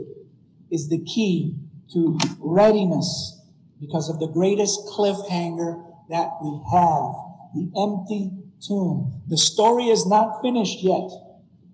is 0.72 0.90
the 0.90 1.04
key 1.04 1.56
to 1.94 2.18
readiness 2.40 3.42
because 3.80 4.10
of 4.10 4.20
the 4.20 4.28
greatest 4.28 4.80
cliffhanger 4.88 5.84
that 6.10 6.30
we 6.42 6.60
have 6.72 7.26
the 7.56 7.72
empty 7.78 8.32
tomb. 8.62 9.22
The 9.28 9.38
story 9.38 9.86
is 9.86 10.06
not 10.06 10.42
finished 10.42 10.84
yet. 10.84 11.10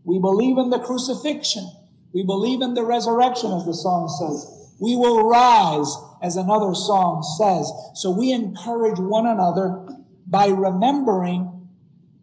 We 0.04 0.20
believe 0.20 0.58
in 0.58 0.70
the 0.70 0.80
crucifixion. 0.80 1.70
We 2.14 2.24
believe 2.24 2.62
in 2.62 2.74
the 2.74 2.86
resurrection, 2.86 3.52
as 3.52 3.66
the 3.66 3.74
song 3.74 4.08
says. 4.08 4.76
We 4.80 4.96
will 4.96 5.28
rise, 5.28 5.96
as 6.22 6.36
another 6.36 6.74
song 6.74 7.24
says. 7.38 7.72
So 7.96 8.12
we 8.12 8.32
encourage 8.32 9.00
one 9.00 9.26
another 9.26 9.88
by 10.28 10.48
remembering 10.48 11.68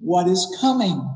what 0.01 0.29
is 0.29 0.57
coming. 0.61 1.09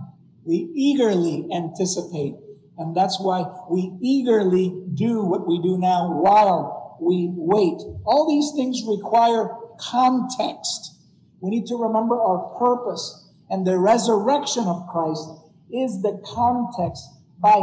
We 0.44 0.70
eagerly 0.74 1.48
anticipate. 1.54 2.34
And 2.78 2.96
that's 2.96 3.20
why 3.20 3.44
we 3.70 3.92
eagerly 4.00 4.74
do 4.94 5.22
what 5.22 5.46
we 5.46 5.60
do 5.62 5.78
now 5.78 6.20
while 6.20 6.98
we 7.00 7.28
wait. 7.30 7.78
All 8.04 8.28
these 8.28 8.52
things 8.56 8.82
require 8.86 9.50
context. 9.78 10.96
We 11.40 11.50
need 11.50 11.66
to 11.66 11.76
remember 11.76 12.20
our 12.20 12.58
purpose 12.58 13.30
and 13.52 13.66
the 13.66 13.78
resurrection 13.78 14.64
of 14.64 14.88
Christ 14.88 15.28
is 15.70 16.00
the 16.00 16.22
context 16.24 17.06
by 17.38 17.60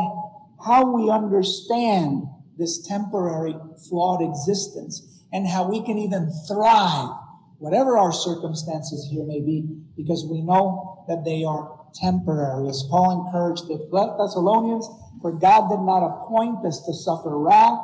how 0.64 0.96
we 0.96 1.10
understand 1.10 2.28
this 2.58 2.86
temporary 2.86 3.56
flawed 3.90 4.22
existence 4.22 5.09
and 5.32 5.48
how 5.48 5.70
we 5.70 5.84
can 5.84 5.98
even 5.98 6.32
thrive, 6.48 7.10
whatever 7.58 7.98
our 7.98 8.12
circumstances 8.12 9.08
here 9.12 9.24
may 9.26 9.40
be, 9.42 9.68
because 9.96 10.26
we 10.30 10.42
know 10.42 11.06
that 11.08 11.24
they 11.26 11.44
are 11.44 11.80
temporary. 11.94 12.68
As 12.70 12.84
Paul 12.90 13.26
encouraged 13.26 13.68
the 13.68 13.78
Thessalonians, 13.92 14.88
for 15.22 15.32
God 15.34 15.70
did 15.70 15.82
not 15.82 16.06
appoint 16.06 16.66
us 16.66 16.86
to 16.86 16.94
suffer 16.94 17.38
wrath, 17.38 17.80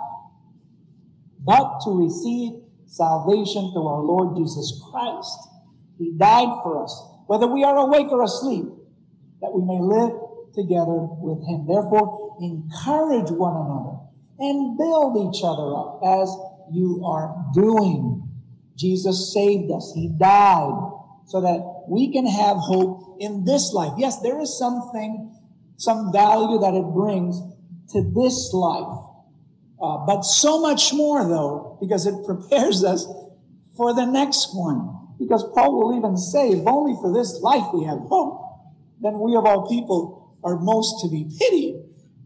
but 1.39 1.81
to 1.85 1.91
receive 1.91 2.63
salvation 2.87 3.71
through 3.73 3.87
our 3.87 4.01
Lord 4.01 4.37
Jesus 4.37 4.81
Christ. 4.89 5.49
He 5.97 6.13
died 6.17 6.61
for 6.63 6.83
us, 6.83 6.93
whether 7.27 7.47
we 7.47 7.63
are 7.63 7.77
awake 7.77 8.07
or 8.11 8.23
asleep, 8.23 8.65
that 9.41 9.53
we 9.53 9.61
may 9.61 9.79
live 9.79 10.11
together 10.53 10.95
with 11.19 11.43
Him. 11.45 11.67
Therefore, 11.67 12.37
encourage 12.41 13.31
one 13.31 13.55
another 13.55 13.99
and 14.39 14.77
build 14.77 15.15
each 15.29 15.41
other 15.43 15.75
up 15.75 16.01
as 16.03 16.29
you 16.71 17.03
are 17.05 17.35
doing. 17.53 18.27
Jesus 18.77 19.33
saved 19.33 19.71
us. 19.71 19.91
He 19.95 20.09
died 20.09 20.91
so 21.27 21.41
that 21.41 21.85
we 21.87 22.11
can 22.11 22.25
have 22.25 22.57
hope 22.57 23.17
in 23.19 23.45
this 23.45 23.73
life. 23.73 23.93
Yes, 23.97 24.21
there 24.21 24.39
is 24.41 24.57
something, 24.57 25.33
some 25.77 26.11
value 26.11 26.59
that 26.59 26.73
it 26.73 26.85
brings 26.93 27.41
to 27.91 28.01
this 28.15 28.51
life. 28.53 29.01
Uh, 29.81 30.05
but 30.05 30.21
so 30.21 30.61
much 30.61 30.93
more 30.93 31.27
though, 31.27 31.77
because 31.81 32.05
it 32.05 32.15
prepares 32.25 32.83
us 32.83 33.05
for 33.75 33.93
the 33.93 34.05
next 34.05 34.49
one. 34.53 34.91
Because 35.17 35.43
Paul 35.53 35.79
will 35.79 35.97
even 35.97 36.17
say, 36.17 36.49
if 36.49 36.67
only 36.67 36.95
for 37.01 37.13
this 37.13 37.39
life 37.41 37.65
we 37.73 37.85
have 37.85 37.99
hope, 37.99 38.41
then 39.01 39.19
we 39.19 39.35
of 39.35 39.45
all 39.45 39.67
people 39.69 40.37
are 40.43 40.57
most 40.57 41.01
to 41.01 41.09
be 41.09 41.25
pitied. 41.39 41.64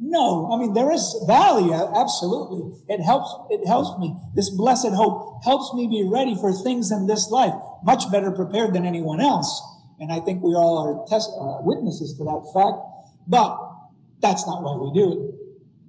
No, 0.01 0.49
I 0.51 0.57
mean 0.57 0.73
there 0.73 0.91
is 0.91 1.23
value, 1.27 1.73
absolutely. 1.73 2.71
It 2.87 3.01
helps. 3.03 3.35
It 3.49 3.67
helps 3.67 3.99
me. 3.99 4.15
This 4.33 4.49
blessed 4.49 4.93
hope 4.95 5.43
helps 5.43 5.73
me 5.73 5.87
be 5.87 6.07
ready 6.09 6.35
for 6.35 6.53
things 6.53 6.91
in 6.91 7.05
this 7.05 7.29
life, 7.29 7.53
much 7.83 8.09
better 8.09 8.31
prepared 8.31 8.73
than 8.73 8.85
anyone 8.85 9.19
else. 9.19 9.61
And 9.99 10.11
I 10.11 10.21
think 10.21 10.41
we 10.41 10.55
all 10.55 10.77
are 10.79 11.05
test, 11.07 11.29
uh, 11.37 11.59
witnesses 11.61 12.15
to 12.17 12.23
that 12.23 12.49
fact. 12.53 12.79
But 13.27 13.59
that's 14.21 14.47
not 14.47 14.63
why 14.63 14.77
we 14.77 14.93
do 14.93 15.11
it. 15.11 15.35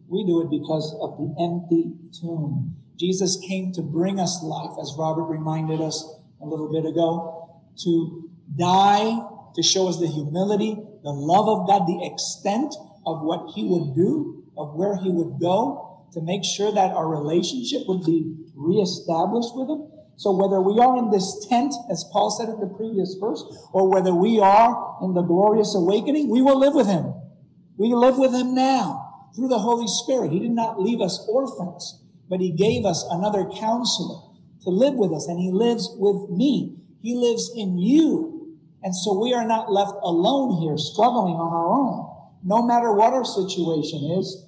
We 0.09 0.25
do 0.27 0.42
it 0.42 0.51
because 0.51 0.92
of 1.01 1.16
the 1.16 1.31
empty 1.38 1.94
tomb. 2.20 2.75
Jesus 2.99 3.38
came 3.49 3.73
to 3.73 3.83
bring 3.83 4.18
us 4.18 4.42
life, 4.42 4.77
as 4.81 4.94
Robert 4.99 5.25
reminded 5.25 5.81
us 5.81 6.05
a 6.42 6.46
little 6.46 6.70
bit 6.70 6.85
ago, 6.85 7.62
to 7.85 8.29
die, 8.57 9.16
to 9.55 9.62
show 9.62 9.88
us 9.88 10.01
the 10.01 10.09
humility, 10.09 10.77
the 11.05 11.11
love 11.11 11.49
of 11.49 11.68
God, 11.68 11.87
the 11.87 12.05
extent 12.05 12.75
of 13.11 13.23
what 13.23 13.53
he 13.55 13.64
would 13.64 13.94
do, 13.94 14.44
of 14.57 14.75
where 14.75 14.96
he 14.96 15.11
would 15.11 15.40
go, 15.40 16.07
to 16.12 16.20
make 16.20 16.44
sure 16.44 16.73
that 16.73 16.92
our 16.92 17.09
relationship 17.09 17.83
would 17.87 18.05
be 18.05 18.35
reestablished 18.55 19.55
with 19.55 19.68
him. 19.68 19.88
So 20.16 20.33
whether 20.33 20.61
we 20.61 20.79
are 20.79 20.99
in 20.99 21.11
this 21.11 21.46
tent, 21.49 21.73
as 21.90 22.05
Paul 22.12 22.31
said 22.31 22.49
in 22.49 22.61
the 22.61 22.75
previous 22.77 23.16
verse, 23.18 23.42
or 23.73 23.88
whether 23.88 24.14
we 24.14 24.38
are 24.38 24.99
in 25.03 25.14
the 25.14 25.23
glorious 25.23 25.75
awakening, 25.75 26.29
we 26.29 26.42
will 26.42 26.59
live 26.59 26.75
with 26.75 26.87
him. 26.87 27.14
We 27.79 27.94
live 27.94 28.18
with 28.18 28.35
him 28.35 28.55
now 28.55 29.31
through 29.35 29.49
the 29.49 29.61
Holy 29.61 29.87
Spirit. 29.88 30.33
He 30.33 30.40
did 30.40 30.51
not 30.51 30.81
leave 30.81 31.01
us 31.01 31.27
orphans, 31.29 32.03
but 32.29 32.40
he 32.40 32.53
gave 32.53 32.85
us 32.85 33.07
another 33.11 33.49
counselor 33.49 34.20
to 34.64 34.70
live 34.70 34.94
with 34.94 35.12
us, 35.12 35.27
and 35.27 35.38
he 35.38 35.51
lives 35.51 35.88
with 35.96 36.29
me. 36.29 36.77
He 37.01 37.14
lives 37.14 37.51
in 37.57 37.79
you. 37.79 38.59
And 38.83 38.94
so 38.94 39.18
we 39.18 39.33
are 39.33 39.46
not 39.46 39.73
left 39.73 39.94
alone 40.03 40.61
here, 40.61 40.77
struggling 40.77 41.37
on 41.37 41.53
our 41.53 41.70
own 41.73 42.19
no 42.42 42.62
matter 42.62 42.92
what 42.92 43.12
our 43.12 43.24
situation 43.24 44.16
is, 44.18 44.46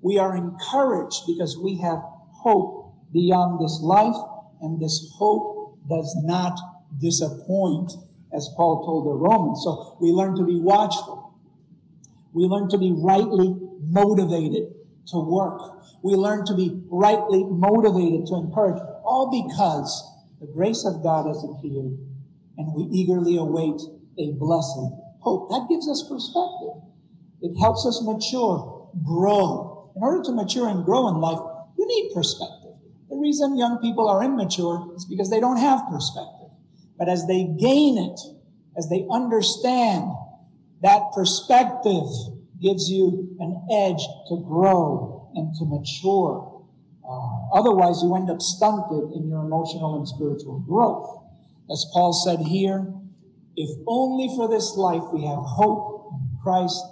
we 0.00 0.18
are 0.18 0.36
encouraged 0.36 1.22
because 1.26 1.56
we 1.56 1.78
have 1.78 1.98
hope 2.32 2.94
beyond 3.12 3.64
this 3.64 3.80
life, 3.82 4.16
and 4.60 4.80
this 4.80 5.10
hope 5.16 5.78
does 5.88 6.14
not 6.24 6.58
disappoint, 7.00 7.92
as 8.32 8.48
Paul 8.56 8.84
told 8.84 9.06
the 9.06 9.14
Romans. 9.14 9.62
So 9.64 9.96
we 10.00 10.10
learn 10.10 10.36
to 10.36 10.44
be 10.44 10.58
watchful. 10.58 11.34
We 12.32 12.44
learn 12.44 12.68
to 12.70 12.78
be 12.78 12.92
rightly 12.96 13.54
motivated 13.80 14.74
to 15.08 15.18
work. 15.18 15.60
We 16.02 16.14
learn 16.14 16.44
to 16.46 16.54
be 16.54 16.82
rightly 16.90 17.44
motivated 17.44 18.26
to 18.26 18.36
encourage, 18.36 18.80
all 19.04 19.30
because 19.30 19.88
the 20.40 20.46
grace 20.46 20.84
of 20.84 21.02
God 21.02 21.28
has 21.28 21.44
appeared 21.44 21.96
and 22.56 22.74
we 22.74 22.84
eagerly 22.92 23.36
await 23.36 23.80
a 24.18 24.32
blessed 24.32 24.92
hope. 25.20 25.50
That 25.50 25.66
gives 25.68 25.88
us 25.88 26.06
perspective. 26.08 26.82
It 27.42 27.58
helps 27.58 27.86
us 27.86 28.02
mature, 28.02 28.90
grow. 29.04 29.92
In 29.96 30.02
order 30.02 30.22
to 30.24 30.32
mature 30.32 30.68
and 30.68 30.84
grow 30.84 31.08
in 31.08 31.16
life, 31.16 31.38
you 31.78 31.86
need 31.86 32.12
perspective. 32.14 32.72
The 33.10 33.16
reason 33.16 33.58
young 33.58 33.78
people 33.78 34.08
are 34.08 34.24
immature 34.24 34.92
is 34.96 35.04
because 35.04 35.30
they 35.30 35.40
don't 35.40 35.58
have 35.58 35.82
perspective. 35.90 36.50
But 36.98 37.08
as 37.08 37.26
they 37.26 37.44
gain 37.44 37.98
it, 37.98 38.20
as 38.76 38.88
they 38.88 39.06
understand, 39.10 40.10
that 40.82 41.12
perspective 41.14 42.06
gives 42.60 42.90
you 42.90 43.36
an 43.40 43.66
edge 43.70 44.02
to 44.28 44.42
grow 44.46 45.30
and 45.34 45.54
to 45.56 45.64
mature. 45.64 46.62
Uh, 47.08 47.58
otherwise, 47.58 48.02
you 48.02 48.14
end 48.16 48.30
up 48.30 48.40
stunted 48.40 49.12
in 49.14 49.28
your 49.28 49.44
emotional 49.44 49.96
and 49.96 50.08
spiritual 50.08 50.60
growth. 50.60 51.22
As 51.70 51.86
Paul 51.92 52.12
said 52.12 52.40
here, 52.40 52.92
if 53.56 53.70
only 53.86 54.28
for 54.34 54.48
this 54.48 54.74
life 54.76 55.02
we 55.12 55.24
have 55.26 55.38
hope 55.38 56.12
in 56.12 56.38
Christ, 56.42 56.82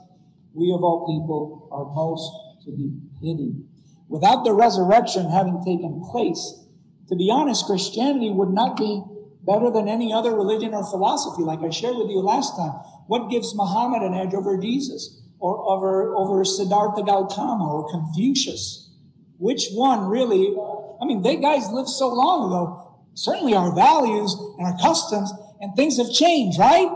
we 0.55 0.73
of 0.73 0.83
all 0.83 1.07
people 1.07 1.69
are 1.73 1.87
most 1.95 2.31
to 2.65 2.73
be 2.73 2.93
pitied. 3.21 3.65
Without 4.09 4.45
the 4.45 4.53
resurrection 4.53 5.31
having 5.31 5.63
taken 5.65 6.03
place, 6.11 6.63
to 7.09 7.17
be 7.17 7.31
honest, 7.31 7.67
Christianity 7.67 8.31
would 8.31 8.51
not 8.51 8.77
be 8.77 9.03
better 9.45 9.71
than 9.71 9.89
any 9.89 10.13
other 10.13 10.35
religion 10.35 10.75
or 10.75 10.85
philosophy, 10.85 11.43
like 11.43 11.61
I 11.61 11.71
shared 11.71 11.97
with 11.97 12.11
you 12.11 12.21
last 12.21 12.57
time. 12.57 12.73
What 13.07 13.31
gives 13.31 13.55
Muhammad 13.55 14.03
an 14.03 14.15
edge 14.15 14.35
over 14.35 14.57
Jesus 14.57 15.23
or 15.39 15.59
over, 15.69 16.15
over 16.15 16.45
Siddhartha 16.45 17.03
Gautama 17.03 17.67
or 17.67 17.91
Confucius? 17.91 18.91
Which 19.39 19.69
one 19.73 20.09
really? 20.09 20.55
I 21.01 21.05
mean, 21.05 21.23
they 21.23 21.37
guys 21.37 21.69
lived 21.71 21.89
so 21.89 22.09
long 22.09 22.47
ago. 22.47 23.01
Certainly 23.15 23.55
our 23.55 23.75
values 23.75 24.35
and 24.59 24.67
our 24.67 24.79
customs 24.79 25.33
and 25.61 25.75
things 25.75 25.99
have 25.99 26.11
changed, 26.13 26.59
right? 26.59 26.89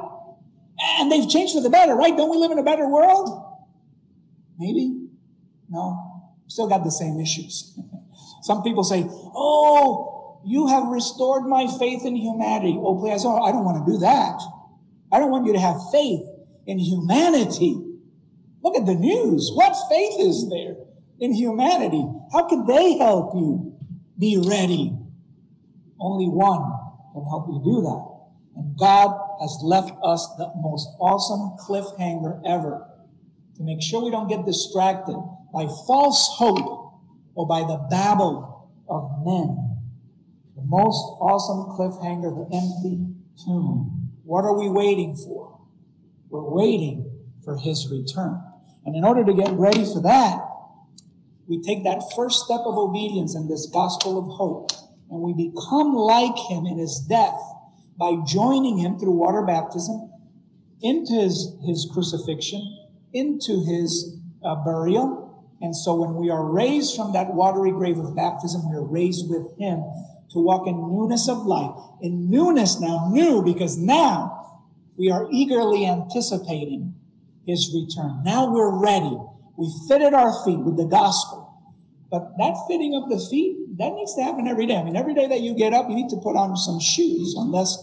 And 0.98 1.10
they've 1.10 1.28
changed 1.28 1.54
for 1.54 1.62
the 1.62 1.70
better, 1.70 1.94
right? 1.94 2.16
Don't 2.16 2.30
we 2.30 2.36
live 2.36 2.52
in 2.52 2.58
a 2.58 2.62
better 2.62 2.88
world? 2.88 3.45
Maybe? 4.58 5.08
No. 5.68 6.32
Still 6.46 6.68
got 6.68 6.84
the 6.84 6.90
same 6.90 7.20
issues. 7.20 7.78
Some 8.42 8.62
people 8.62 8.84
say, 8.84 9.04
Oh, 9.08 10.40
you 10.44 10.68
have 10.68 10.86
restored 10.88 11.44
my 11.44 11.66
faith 11.78 12.04
in 12.04 12.14
humanity. 12.14 12.76
Oh, 12.78 12.98
please, 13.00 13.24
oh, 13.24 13.42
I 13.42 13.50
don't 13.50 13.64
want 13.64 13.84
to 13.84 13.92
do 13.92 13.98
that. 13.98 14.40
I 15.12 15.18
don't 15.18 15.30
want 15.30 15.46
you 15.46 15.52
to 15.52 15.58
have 15.58 15.76
faith 15.90 16.22
in 16.66 16.78
humanity. 16.78 17.82
Look 18.62 18.76
at 18.76 18.86
the 18.86 18.94
news. 18.94 19.50
What 19.54 19.76
faith 19.90 20.20
is 20.20 20.48
there 20.48 20.76
in 21.18 21.34
humanity? 21.34 22.04
How 22.32 22.48
can 22.48 22.66
they 22.66 22.96
help 22.98 23.34
you 23.34 23.76
be 24.18 24.38
ready? 24.38 24.96
Only 25.98 26.26
one 26.26 26.62
can 27.12 27.24
help 27.24 27.48
you 27.48 27.60
do 27.64 27.82
that. 27.82 28.16
And 28.56 28.78
God 28.78 29.18
has 29.40 29.58
left 29.62 29.92
us 30.02 30.26
the 30.38 30.50
most 30.56 30.88
awesome 31.00 31.56
cliffhanger 31.58 32.40
ever 32.46 32.86
to 33.56 33.62
make 33.62 33.82
sure 33.82 34.04
we 34.04 34.10
don't 34.10 34.28
get 34.28 34.44
distracted 34.44 35.16
by 35.52 35.66
false 35.86 36.28
hope 36.36 37.00
or 37.34 37.46
by 37.46 37.60
the 37.60 37.86
babble 37.90 38.70
of 38.88 39.10
men. 39.24 39.78
The 40.56 40.62
most 40.64 41.02
awesome 41.20 41.76
cliffhanger, 41.76 42.34
the 42.34 42.56
empty 42.56 43.06
tomb. 43.44 44.10
What 44.24 44.44
are 44.44 44.58
we 44.58 44.68
waiting 44.68 45.16
for? 45.16 45.60
We're 46.28 46.50
waiting 46.50 47.10
for 47.44 47.56
his 47.56 47.88
return. 47.90 48.42
And 48.84 48.96
in 48.96 49.04
order 49.04 49.24
to 49.24 49.34
get 49.34 49.52
ready 49.52 49.84
for 49.84 50.02
that, 50.02 50.40
we 51.46 51.62
take 51.62 51.84
that 51.84 52.02
first 52.16 52.44
step 52.44 52.60
of 52.64 52.76
obedience 52.76 53.34
in 53.34 53.48
this 53.48 53.66
gospel 53.72 54.18
of 54.18 54.36
hope 54.36 54.70
and 55.10 55.20
we 55.20 55.32
become 55.32 55.94
like 55.94 56.36
him 56.50 56.66
in 56.66 56.78
his 56.78 56.98
death 57.08 57.38
by 57.98 58.16
joining 58.26 58.78
him 58.78 58.98
through 58.98 59.12
water 59.12 59.42
baptism 59.42 60.10
into 60.82 61.14
his, 61.14 61.56
his 61.64 61.88
crucifixion, 61.92 62.85
into 63.16 63.64
his 63.64 64.18
uh, 64.44 64.56
burial. 64.64 65.24
And 65.60 65.74
so 65.74 65.94
when 65.94 66.14
we 66.14 66.30
are 66.30 66.44
raised 66.44 66.94
from 66.96 67.12
that 67.14 67.32
watery 67.32 67.70
grave 67.70 67.98
of 67.98 68.14
baptism, 68.14 68.68
we 68.70 68.76
are 68.76 68.84
raised 68.84 69.28
with 69.28 69.58
him 69.58 69.82
to 70.30 70.38
walk 70.38 70.66
in 70.66 70.76
newness 70.76 71.28
of 71.28 71.46
life. 71.46 71.74
In 72.02 72.30
newness 72.30 72.78
now, 72.80 73.08
new, 73.10 73.42
because 73.42 73.78
now 73.78 74.60
we 74.96 75.10
are 75.10 75.26
eagerly 75.30 75.86
anticipating 75.86 76.94
his 77.46 77.72
return. 77.74 78.22
Now 78.24 78.52
we're 78.52 78.78
ready. 78.82 79.16
We 79.56 79.72
fitted 79.88 80.12
our 80.12 80.44
feet 80.44 80.58
with 80.58 80.76
the 80.76 80.84
gospel. 80.84 81.44
But 82.10 82.36
that 82.38 82.54
fitting 82.68 82.94
of 82.94 83.08
the 83.08 83.24
feet, 83.30 83.78
that 83.78 83.92
needs 83.92 84.14
to 84.14 84.22
happen 84.22 84.46
every 84.46 84.66
day. 84.66 84.76
I 84.76 84.84
mean, 84.84 84.96
every 84.96 85.14
day 85.14 85.26
that 85.26 85.40
you 85.40 85.54
get 85.54 85.72
up, 85.72 85.88
you 85.88 85.96
need 85.96 86.10
to 86.10 86.16
put 86.16 86.36
on 86.36 86.56
some 86.56 86.80
shoes, 86.80 87.34
unless 87.36 87.76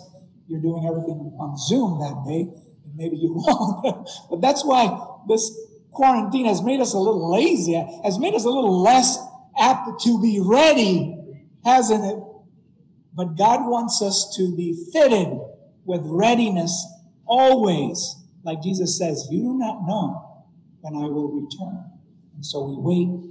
you're 0.48 0.62
doing 0.62 0.86
everything 0.86 1.36
on 1.40 1.58
Zoom 1.58 2.00
that 2.00 2.24
day. 2.28 2.50
And 2.86 2.96
maybe 2.96 3.18
you 3.18 3.34
won't. 3.36 4.10
but 4.30 4.42
that's 4.42 4.64
why 4.64 4.86
this 5.28 5.52
quarantine 5.92 6.46
has 6.46 6.62
made 6.62 6.80
us 6.80 6.94
a 6.94 6.98
little 6.98 7.32
lazy, 7.32 7.74
has 8.04 8.20
made 8.20 8.34
us 8.34 8.46
a 8.46 8.50
little 8.50 8.82
less 8.82 9.18
apt 9.60 10.02
to 10.04 10.22
be 10.22 10.40
ready, 10.44 11.16
hasn't 11.64 12.04
it? 12.04 12.18
But 13.14 13.38
God 13.38 13.70
wants 13.70 14.02
us 14.02 14.34
to 14.38 14.56
be 14.56 14.76
fitted 14.92 15.40
with 15.86 16.02
readiness 16.06 16.86
always. 17.26 18.16
Like 18.44 18.62
Jesus 18.62 18.98
says, 18.98 19.28
you 19.32 19.42
do 19.42 19.54
not 19.58 19.86
know 19.86 20.44
when 20.82 20.96
I 20.96 21.08
will 21.08 21.30
return. 21.32 21.92
And 22.36 22.46
so 22.46 22.66
we 22.66 22.76
wait 22.78 23.30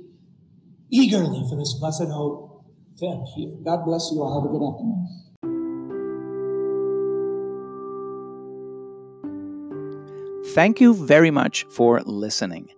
eagerly 0.91 1.45
for 1.51 1.57
this 1.57 1.75
blessed 1.75 2.09
hope 2.09 2.65
to 2.99 3.07
appear. 3.07 3.51
God 3.65 3.85
bless 3.85 4.11
you 4.13 4.23
all. 4.23 4.41
Have 4.41 4.49
a 4.49 4.53
good 4.53 4.65
afternoon. 4.65 5.22
Thank 10.55 10.83
you 10.83 10.93
very 10.93 11.31
much 11.31 11.65
for 11.71 12.03
listening. 12.03 12.69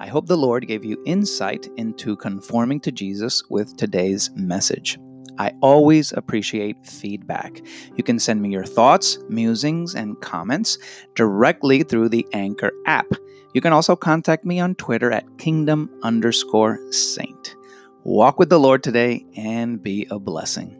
I 0.00 0.06
hope 0.06 0.26
the 0.26 0.36
Lord 0.38 0.66
gave 0.66 0.82
you 0.82 0.96
insight 1.04 1.68
into 1.76 2.16
conforming 2.16 2.80
to 2.80 2.90
Jesus 2.90 3.42
with 3.50 3.76
today's 3.76 4.30
message. 4.34 4.98
I 5.36 5.52
always 5.60 6.10
appreciate 6.12 6.86
feedback. 6.86 7.60
You 7.96 8.02
can 8.02 8.18
send 8.18 8.40
me 8.40 8.48
your 8.48 8.64
thoughts, 8.64 9.18
musings, 9.28 9.94
and 9.94 10.18
comments 10.22 10.78
directly 11.16 11.82
through 11.82 12.08
the 12.08 12.26
Anchor 12.32 12.72
app. 12.86 13.12
You 13.52 13.60
can 13.60 13.74
also 13.74 13.94
contact 13.94 14.46
me 14.46 14.58
on 14.58 14.74
Twitter 14.76 15.12
at 15.12 15.36
kingdom 15.36 15.90
underscore 16.02 16.80
saint. 16.90 17.56
Walk 18.04 18.38
with 18.38 18.48
the 18.48 18.58
Lord 18.58 18.82
today 18.82 19.26
and 19.36 19.82
be 19.82 20.06
a 20.10 20.18
blessing. 20.18 20.77